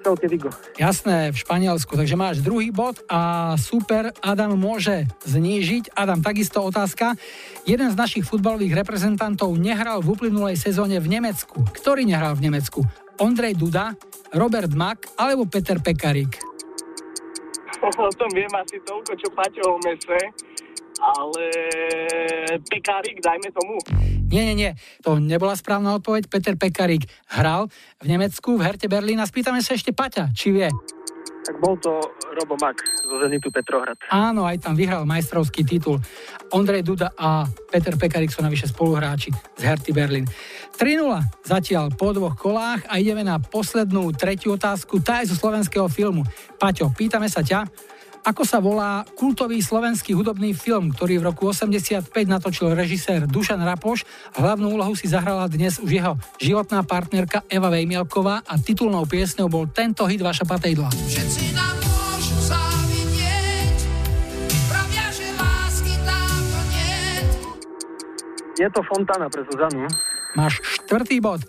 [0.06, 0.53] Celte Vigo.
[0.78, 1.97] Jasné, v Španielsku.
[1.97, 5.97] Takže máš druhý bod a super, Adam môže znížiť.
[5.97, 7.18] Adam, takisto otázka.
[7.66, 11.66] Jeden z našich futbalových reprezentantov nehral v uplynulej sezóne v Nemecku.
[11.74, 12.86] Ktorý nehral v Nemecku?
[13.18, 13.97] Ondrej Duda,
[14.30, 16.38] Robert Mak alebo Peter Pekarík?
[17.82, 20.22] O tom viem asi toľko, čo Paťo o mese,
[21.01, 21.43] ale
[22.70, 23.82] pekárik, dajme tomu.
[24.26, 24.71] Nie, nie, nie.
[25.05, 26.28] To nebola správna odpoveď.
[26.28, 27.69] Peter Pekarík hral
[28.01, 29.30] v Nemecku, v Herte Berlína.
[29.30, 30.69] Spýtame sa ešte Paťa, či vie.
[31.45, 31.93] Tak bol to
[32.34, 34.01] Robo Mak zo Zenitu Petrohrad.
[34.09, 36.01] Áno, aj tam vyhral majstrovský titul.
[36.49, 40.26] Ondrej Duda a Peter Pekarik sú navyše spoluhráči z Herty Berlin.
[40.73, 45.05] 3-0 zatiaľ po dvoch kolách a ideme na poslednú tretiu otázku.
[45.05, 46.26] Tá je zo slovenského filmu.
[46.57, 47.69] Paťo, pýtame sa ťa,
[48.26, 54.01] ako sa volá kultový slovenský hudobný film, ktorý v roku 85 natočil režisér Dušan Rapoš.
[54.34, 59.69] Hlavnú úlohu si zahrala dnes už jeho životná partnerka Eva Vejmielková a titulnou piesňou bol
[59.69, 60.89] tento hit Vaša patejdla.
[60.89, 63.78] Všetci nám môžu závidieť,
[64.73, 67.30] pravia, že lásky dávno niet.
[68.57, 69.86] Je to Fontana pre Zuzanu.
[70.34, 71.45] Máš štvrtý bod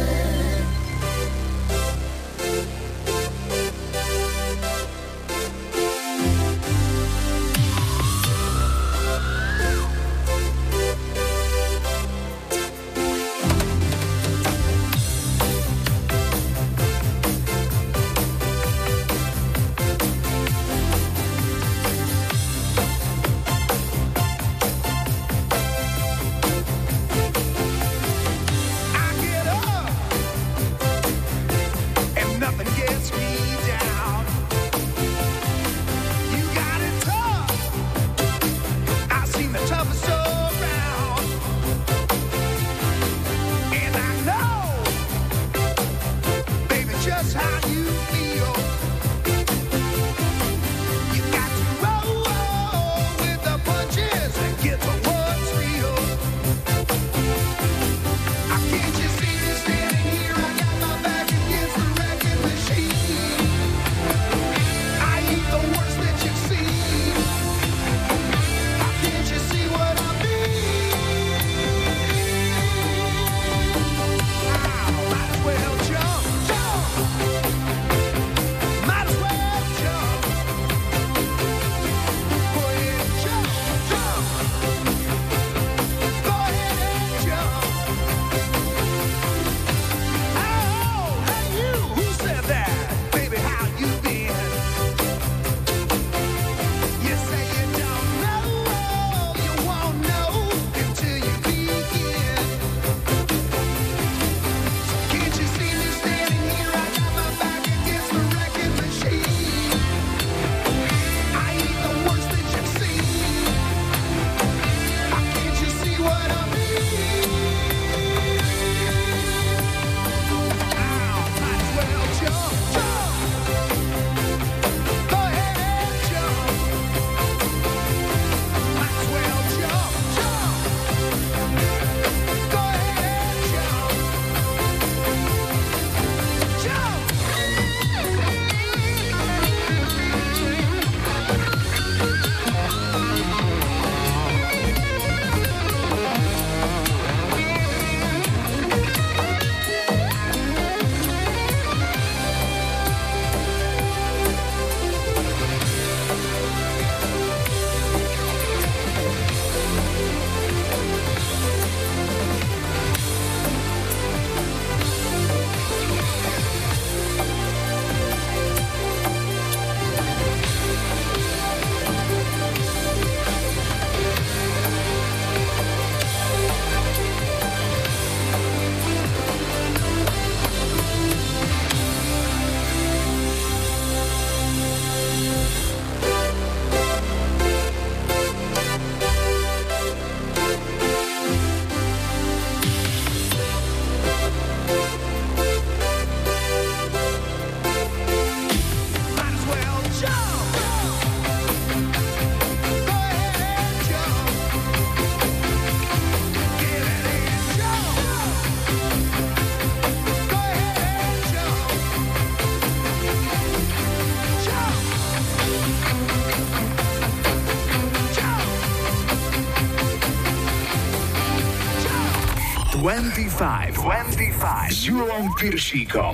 [222.81, 223.75] 25.
[223.75, 224.73] 25.
[224.73, 225.29] Z Jurą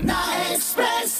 [0.03, 0.17] Na
[0.51, 1.16] Express.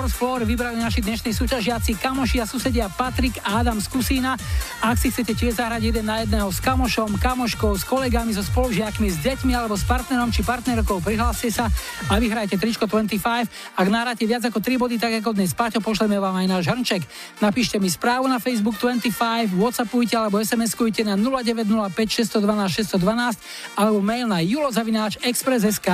[0.00, 4.32] Fourth Floor vybrali naši dnešní súťažiaci kamoši a susedia Patrik a Adam z Kusína.
[4.80, 9.12] Ak si chcete tiež zahrať jeden na jedného s kamošom, kamoškou, s kolegami, so spolužiakmi,
[9.12, 11.68] s deťmi alebo s partnerom či partnerkou, prihláste sa
[12.08, 13.52] a vyhrajte tričko 25.
[13.76, 17.04] Ak nahráte viac ako 3 body, tak ako dnes Paťo, pošleme vám aj náš hrnček.
[17.44, 23.36] Napíšte mi správu na Facebook 25, Whatsappujte alebo SMS-kujte na 0905 612 612
[23.76, 25.92] alebo mail na julozavináč.express.sk.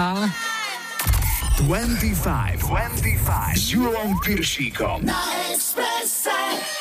[1.56, 5.00] 25, 25 s Julom Piršíkom.
[5.04, 5.16] Na
[5.52, 6.75] Expresse.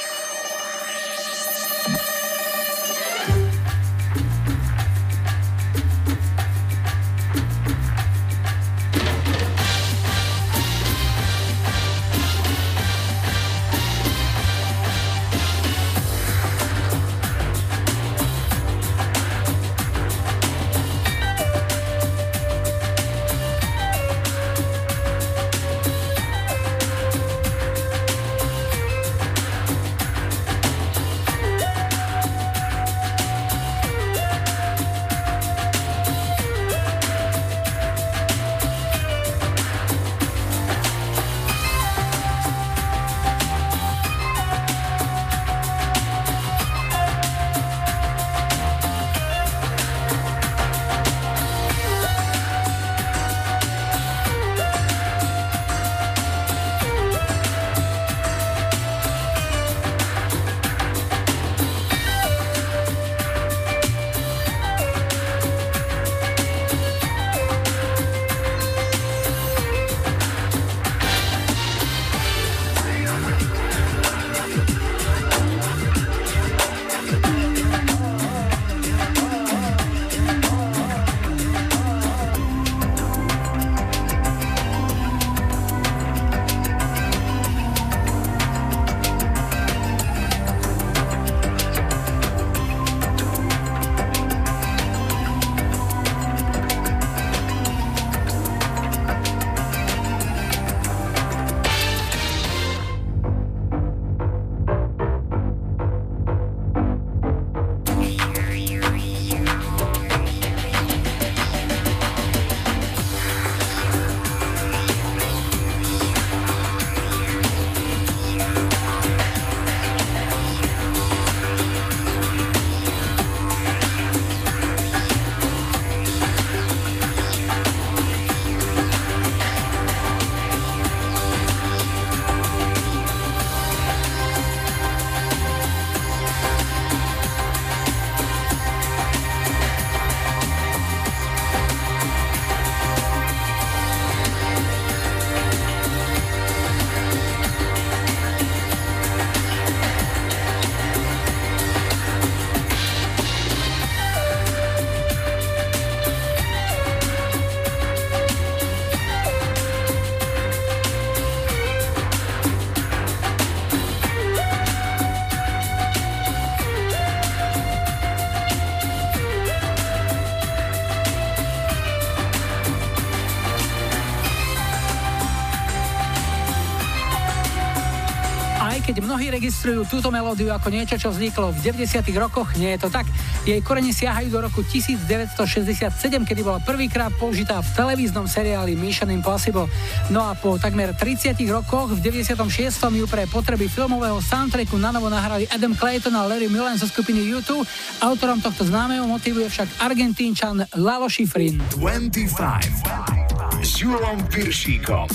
[179.36, 182.07] Registrujú túto melódiu ako niečo, čo vzniklo v 90.
[182.16, 183.03] rokoch, nie je to tak.
[183.44, 185.91] Jej korene siahajú do roku 1967,
[186.24, 189.68] kedy bola prvýkrát použitá v televíznom seriáli Mission Impossible.
[190.07, 192.48] No a po takmer 30 rokoch v 96.
[192.95, 197.28] ju pre potreby filmového soundtracku na novo nahrali Adam Clayton a Larry Mullen zo skupiny
[197.36, 197.68] U2.
[198.07, 201.60] Autorom tohto známeho motivu je však Argentínčan Lalo Schifrin.
[201.76, 205.10] 25 s Julom Piršíkom.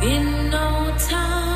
[0.00, 1.47] In no time,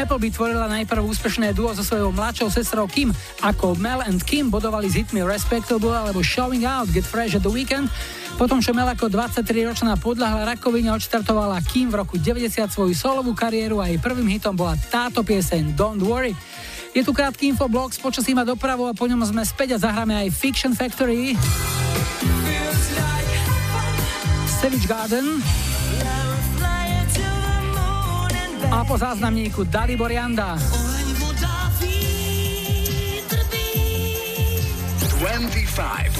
[0.00, 3.12] Appleby tvorila najprv úspešné duo so svojou mladšou sestrou Kim.
[3.44, 7.52] Ako Mel and Kim bodovali s hitmi Respectable alebo Showing Out, Get Fresh at the
[7.52, 7.92] Weekend.
[8.40, 13.84] Potom, čo Mel ako 23-ročná podľahla rakovine, odštartovala Kim v roku 90 svoju solovú kariéru
[13.84, 16.32] a jej prvým hitom bola táto pieseň Don't Worry.
[16.96, 20.16] Je tu krátky infoblog s počasím a dopravou a po ňom sme späť a zahráme
[20.16, 21.36] aj Fiction Factory,
[24.48, 25.59] Savage Garden
[28.90, 30.58] po záznamníku Dalibor Janda.
[30.58, 30.66] 25,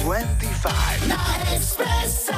[0.07, 1.11] 25.
[1.11, 1.19] Na
[1.51, 2.31] Expresse.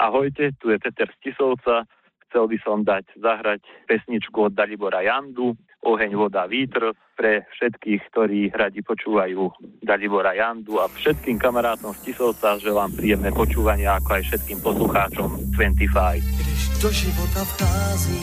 [0.00, 1.84] Ahojte, tu je Peter Stisovca.
[2.24, 8.40] Chcel by som dať zahrať pesničku od Dalibora Jandu, Oheň, voda, vítr, pre všetkých, ktorí
[8.50, 14.58] radi počúvajú Dalibora Jandu a všetkým kamarátom z Tisovca želám príjemné počúvanie, ako aj všetkým
[14.58, 16.82] poslucháčom 25.
[16.82, 18.22] do života vchází.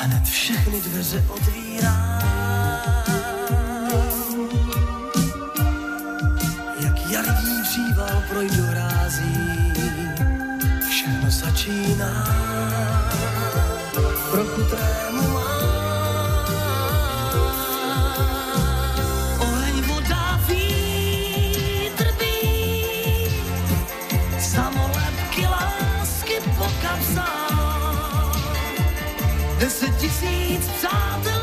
[0.00, 1.96] Hned všechny dveře otvírá.
[6.84, 9.36] Jak jarní příval projdu rází,
[10.88, 12.12] všechno začíná.
[14.30, 15.50] Trochu trému má.
[19.40, 22.36] Oheň, voda, vítr bí,
[24.40, 28.36] samolepky lásky po kapsách.
[29.58, 31.37] Deset tisíc přátel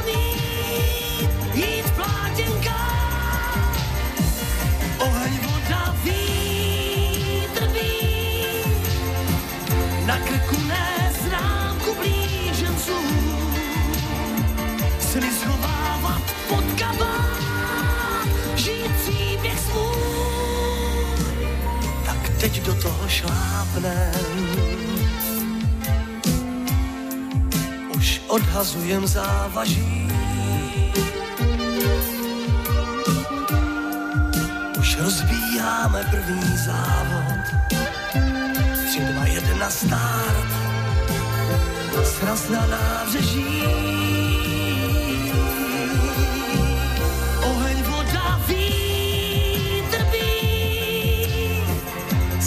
[22.66, 24.12] do toho šlápnem.
[27.96, 30.08] Už odhazujem závaží.
[34.80, 37.46] Už rozbíháme první závod.
[38.90, 40.50] Tři, dva, jedna, start.
[42.04, 44.25] Sraz na nábřeží.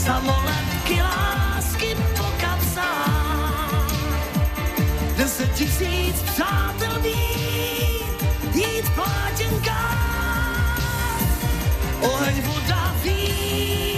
[0.08, 3.92] Samolepky lásky po kapsách.
[5.16, 8.24] Deset tisíc přátel mít,
[8.54, 10.80] jít v plátěnkách.
[12.00, 13.97] Oheň, voda, vítr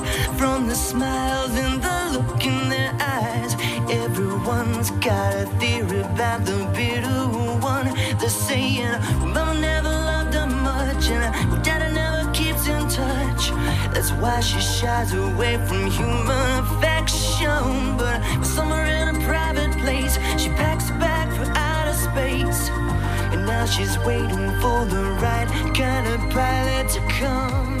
[0.41, 3.53] from the smiles and the look in their eyes.
[4.03, 7.21] Everyone's got a theory about the bitter
[7.73, 7.85] one.
[8.19, 8.91] They're saying,
[9.35, 13.43] Mama never loved her much, and Daddy never keeps in touch.
[13.93, 17.97] That's why she shies away from human affection.
[18.01, 22.61] But somewhere in a private place, she packs a bag for outer space.
[23.31, 27.80] And now she's waiting for the right kind of pilot to come.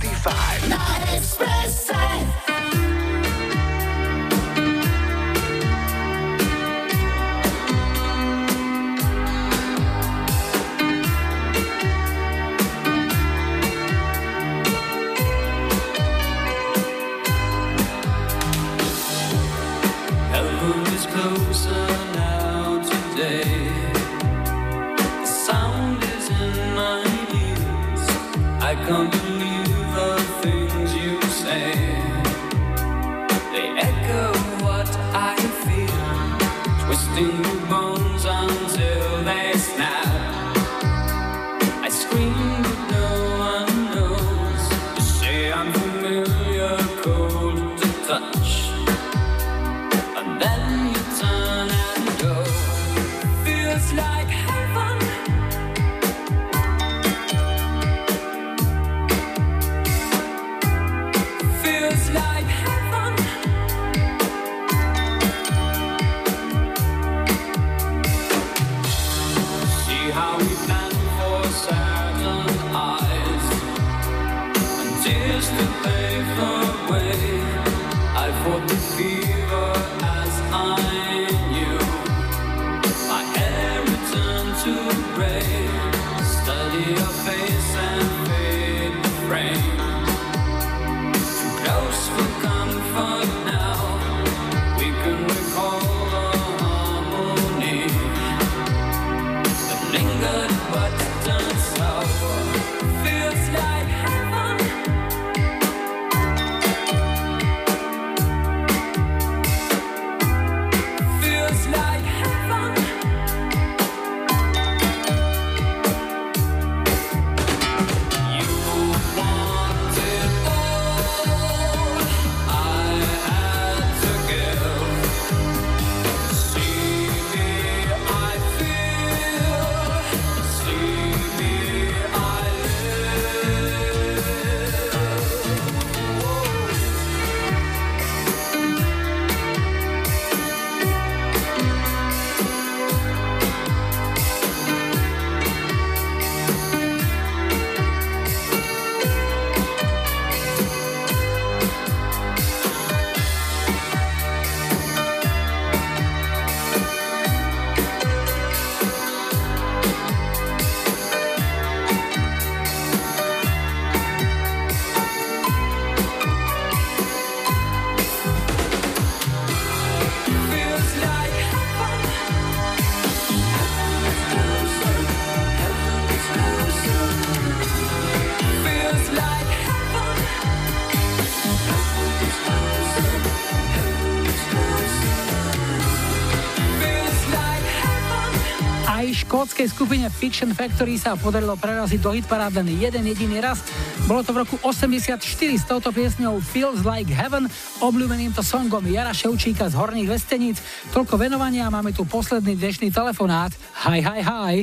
[189.61, 193.61] škótskej skupine Fiction Factory sa podarilo preraziť do hitparád len jeden jediný raz.
[194.09, 197.45] Bolo to v roku 84 s touto piesňou Feels Like Heaven,
[197.77, 200.57] obľúbeným to songom Jara Ševčíka z Horných Vesteníc.
[200.97, 203.53] Toľko venovania máme tu posledný dnešný telefonát.
[203.85, 204.55] Hi, hi, hi.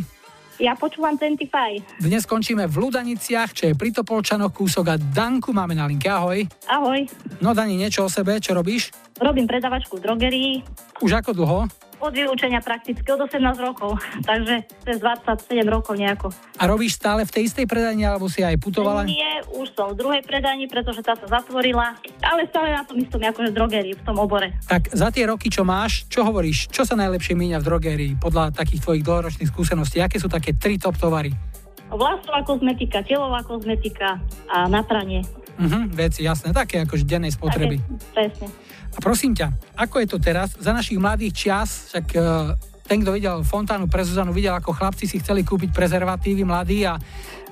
[0.58, 2.02] Ja počúvam 25.
[2.02, 6.10] Dnes skončíme v Ludaniciach, čo je pri Topolčanoch kúsok a Danku máme na linke.
[6.10, 6.42] Ahoj.
[6.66, 7.06] Ahoj.
[7.38, 8.90] No Dani, niečo o sebe, čo robíš?
[9.22, 10.52] Robím predavačku v drogerii
[10.98, 11.70] Už ako dlho?
[11.98, 13.98] Od vylúčenia prakticky od 18 rokov,
[14.28, 16.30] takže cez 27 rokov nejako.
[16.58, 19.06] A robíš stále v tej istej predajni, alebo si aj putovala?
[19.06, 23.20] Nie, už som v druhej predani, pretože tá sa zatvorila, ale stále na tom istom
[23.22, 24.54] akože drogerii v tom obore.
[24.66, 26.70] Tak za tie roky, čo máš, čo hovoríš?
[26.70, 29.98] Čo sa najlepšie míňa v drogérii podľa takých tvojich dlhoročných skúseností?
[29.98, 31.34] Aké sú také tri top tovary?
[31.88, 34.20] Vlasová kozmetika, telová kozmetika
[34.52, 35.24] a na pranie.
[35.58, 37.82] Mhm, veci, jasné, také akože dennej spotreby.
[38.14, 38.67] Presne.
[38.98, 40.58] A prosím ťa, ako je to teraz?
[40.58, 42.20] Za našich mladých čias, však e,
[42.82, 46.98] ten, kto videl Fontánu pre Zuzanu, videl, ako chlapci si chceli kúpiť prezervatívy mladí a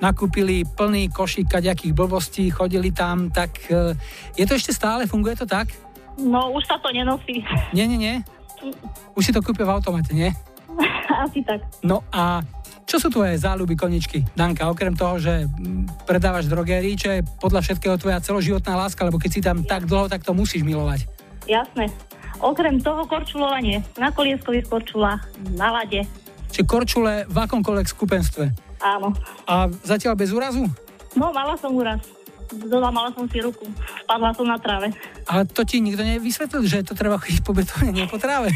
[0.03, 3.95] nakúpili plný košík kaďakých blbostí, chodili tam, tak e,
[4.35, 5.71] je to ešte stále, funguje to tak?
[6.19, 7.39] No, už sa to nenosí.
[7.71, 8.15] Nie, nie, nie.
[9.15, 10.35] Už si to kúpil v automate, nie?
[11.23, 11.63] Asi tak.
[11.79, 12.43] No a
[12.83, 15.47] čo sú tvoje záľuby koničky, Danka, okrem toho, že
[16.03, 20.11] predávaš drogérii, čo je podľa všetkého tvoja celoživotná láska, lebo keď si tam tak dlho,
[20.11, 21.16] tak to musíš milovať.
[21.47, 21.87] Jasné.
[22.37, 25.25] Okrem toho korčulovanie na kolieskových korčulách,
[25.57, 26.05] na lade.
[26.53, 28.45] Čiže korčule v akomkoľvek skupenstve.
[28.83, 29.15] Áno.
[29.49, 30.69] A zatiaľ bez úrazu?
[31.17, 31.97] No, mala som úraz.
[32.47, 33.65] Dolamala som si ruku.
[34.05, 34.93] Spadla som na tráve.
[35.27, 38.53] Ale to ti nikto nevysvetlil, že to treba chodiť po betóne, nie po tráve.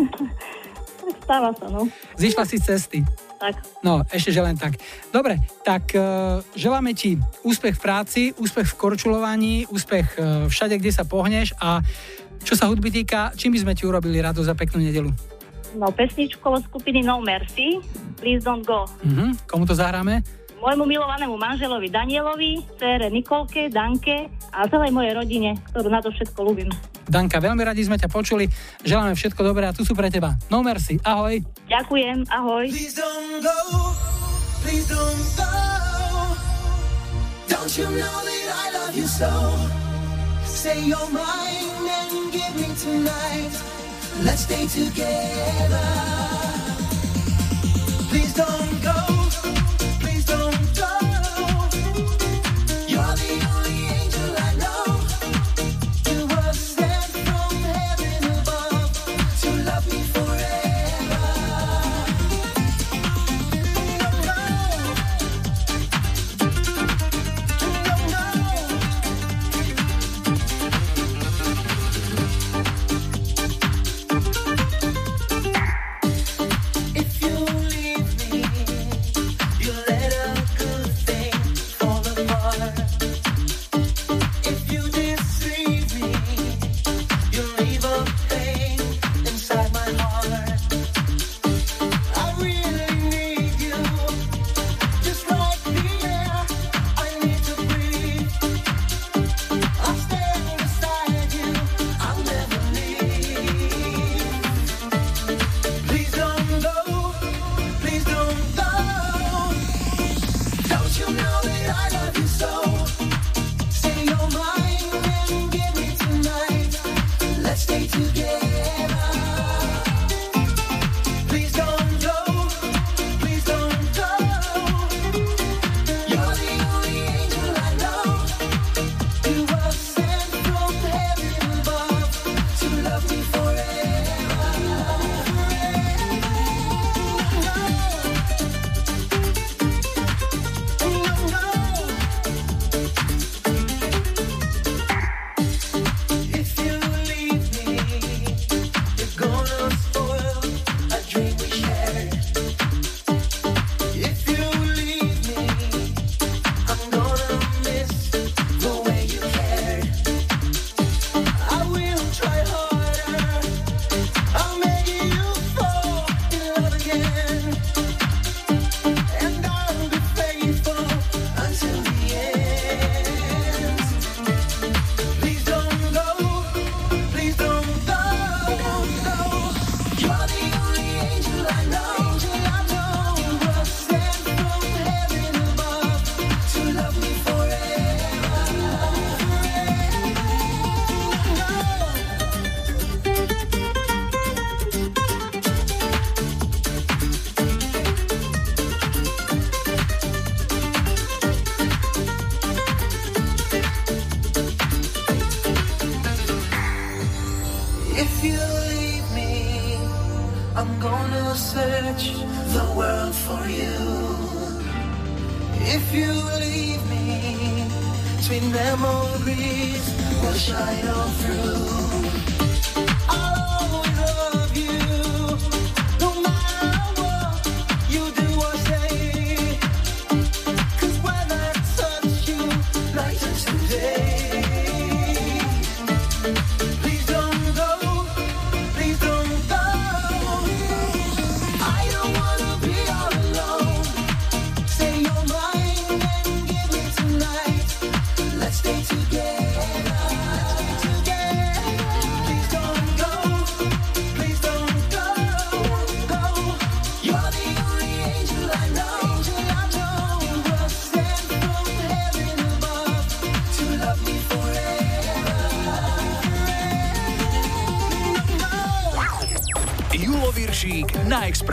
[1.24, 1.86] Stáva sa, no.
[2.18, 2.98] Zišla si z cesty
[3.40, 3.64] tak.
[3.80, 4.76] No, ešte že len tak.
[5.08, 10.92] Dobre, tak uh, želáme ti úspech v práci, úspech v korčulovaní, úspech uh, všade, kde
[10.92, 11.80] sa pohneš a
[12.44, 15.08] čo sa hudby týka, čím by sme ti urobili rado za peknú nedelu?
[15.76, 17.80] No, pesničkou skupiny No Mercy,
[18.20, 18.84] Please Don't Go.
[19.06, 20.20] Mhm, komu to zahráme?
[20.60, 26.38] môjmu milovanému manželovi Danielovi, cére Nikolke, Danke a celej mojej rodine, ktorú na to všetko
[26.44, 26.68] ľúbim.
[27.10, 28.46] Danka, veľmi radi sme ťa počuli,
[28.86, 30.38] želáme všetko dobré a tu sú pre teba.
[30.46, 31.42] No merci, ahoj.
[31.66, 32.70] Ďakujem, ahoj.
[32.70, 33.58] Please don't go,
[34.62, 34.86] please
[40.60, 43.50] Say you're mine and give me tonight.
[44.22, 45.88] Let's stay together.
[48.10, 49.19] Please don't go.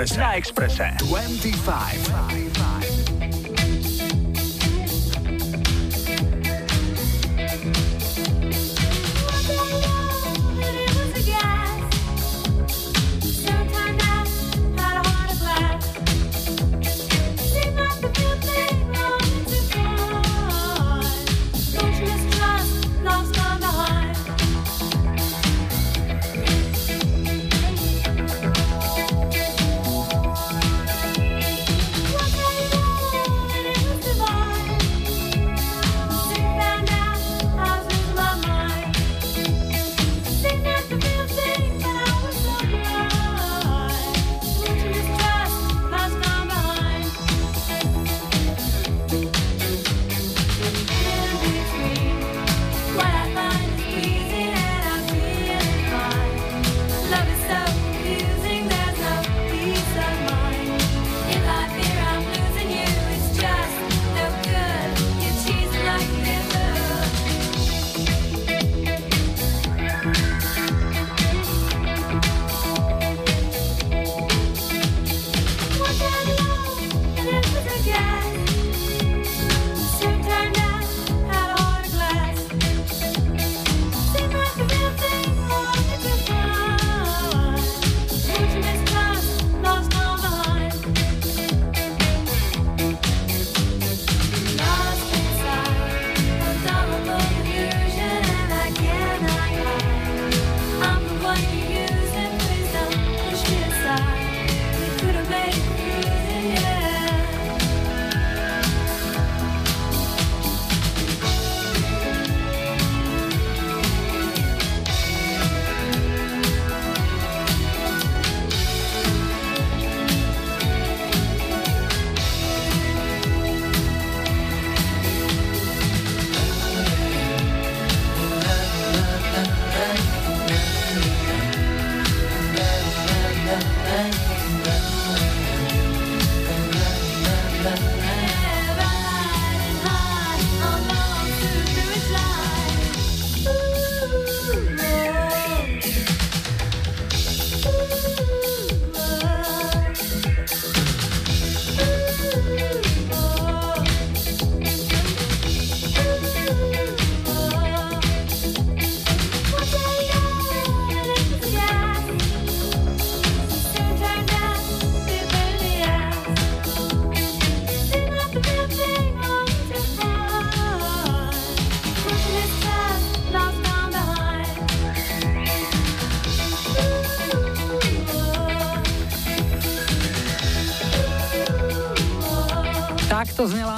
[0.07, 0.17] Expressa.
[0.17, 0.97] Na Expressa.
[1.03, 1.96] 25.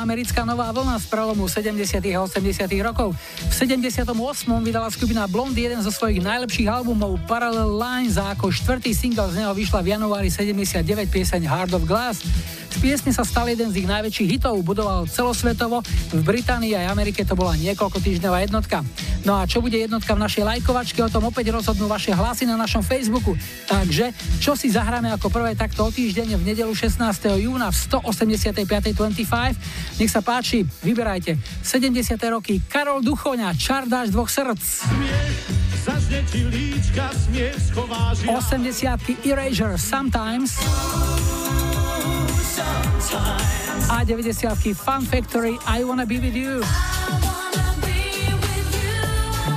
[0.10, 2.02] americká nová vlna z prelomu 70.
[2.02, 2.65] a 80.
[2.81, 3.14] rokov.
[3.45, 4.10] V 78.
[4.65, 9.45] vydala skupina Blond jeden zo svojich najlepších albumov Parallel Lines a ako štvrtý single z
[9.45, 10.81] neho vyšla v januári 79
[11.14, 12.26] pieseň Heart of Glass.
[12.69, 17.22] Z piesne sa stal jeden z ich najväčších hitov, budoval celosvetovo, v Británii aj Amerike
[17.22, 18.81] to bola niekoľko týždňová jednotka.
[19.26, 22.56] No a čo bude jednotka v našej lajkovačke, o tom opäť rozhodnú vaše hlasy na
[22.56, 23.36] našom Facebooku.
[23.68, 27.02] Takže, čo si zahráme ako prvé takto o týždeň v nedelu 16.
[27.41, 29.57] júna v 185.25.
[29.99, 31.35] Nech sa páči, vyberajte.
[31.59, 32.15] 70.
[32.31, 34.88] roky Karol Duchoňa, Čardáš dvoch srdc.
[35.84, 39.27] Zažne ti líčka, smiech schováš 80.
[39.27, 40.55] Erasure Sometimes
[43.89, 44.71] a 90.
[44.71, 46.63] Fun Factory I Wanna Be With You.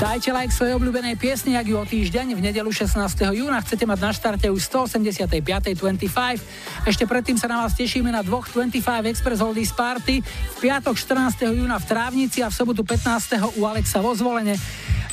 [0.03, 2.99] Dajte like svojej obľúbenej piesni, ak ju o týždeň v nedelu 16.
[3.39, 6.43] júna chcete mať na štarte už 185.25.
[6.83, 11.55] Ešte predtým sa na vás tešíme na dvoch 25 Express Oldies Party v piatok 14.
[11.55, 13.55] júna v Trávnici a v sobotu 15.
[13.55, 14.59] u Alexa vo zvolenie.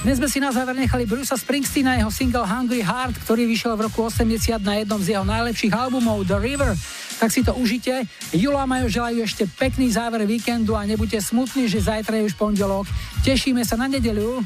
[0.02, 3.86] Dnes sme si na záver nechali Brusa Springsteena jeho single Hungry Heart, ktorý vyšiel v
[3.86, 6.74] roku 80 na jednom z jeho najlepších albumov The River.
[7.22, 8.02] Tak si to užite.
[8.34, 12.34] Julo a Majo želajú ešte pekný záver víkendu a nebuďte smutní, že zajtra je už
[12.34, 12.90] pondelok.
[13.22, 14.42] Tešíme sa na nedeľu.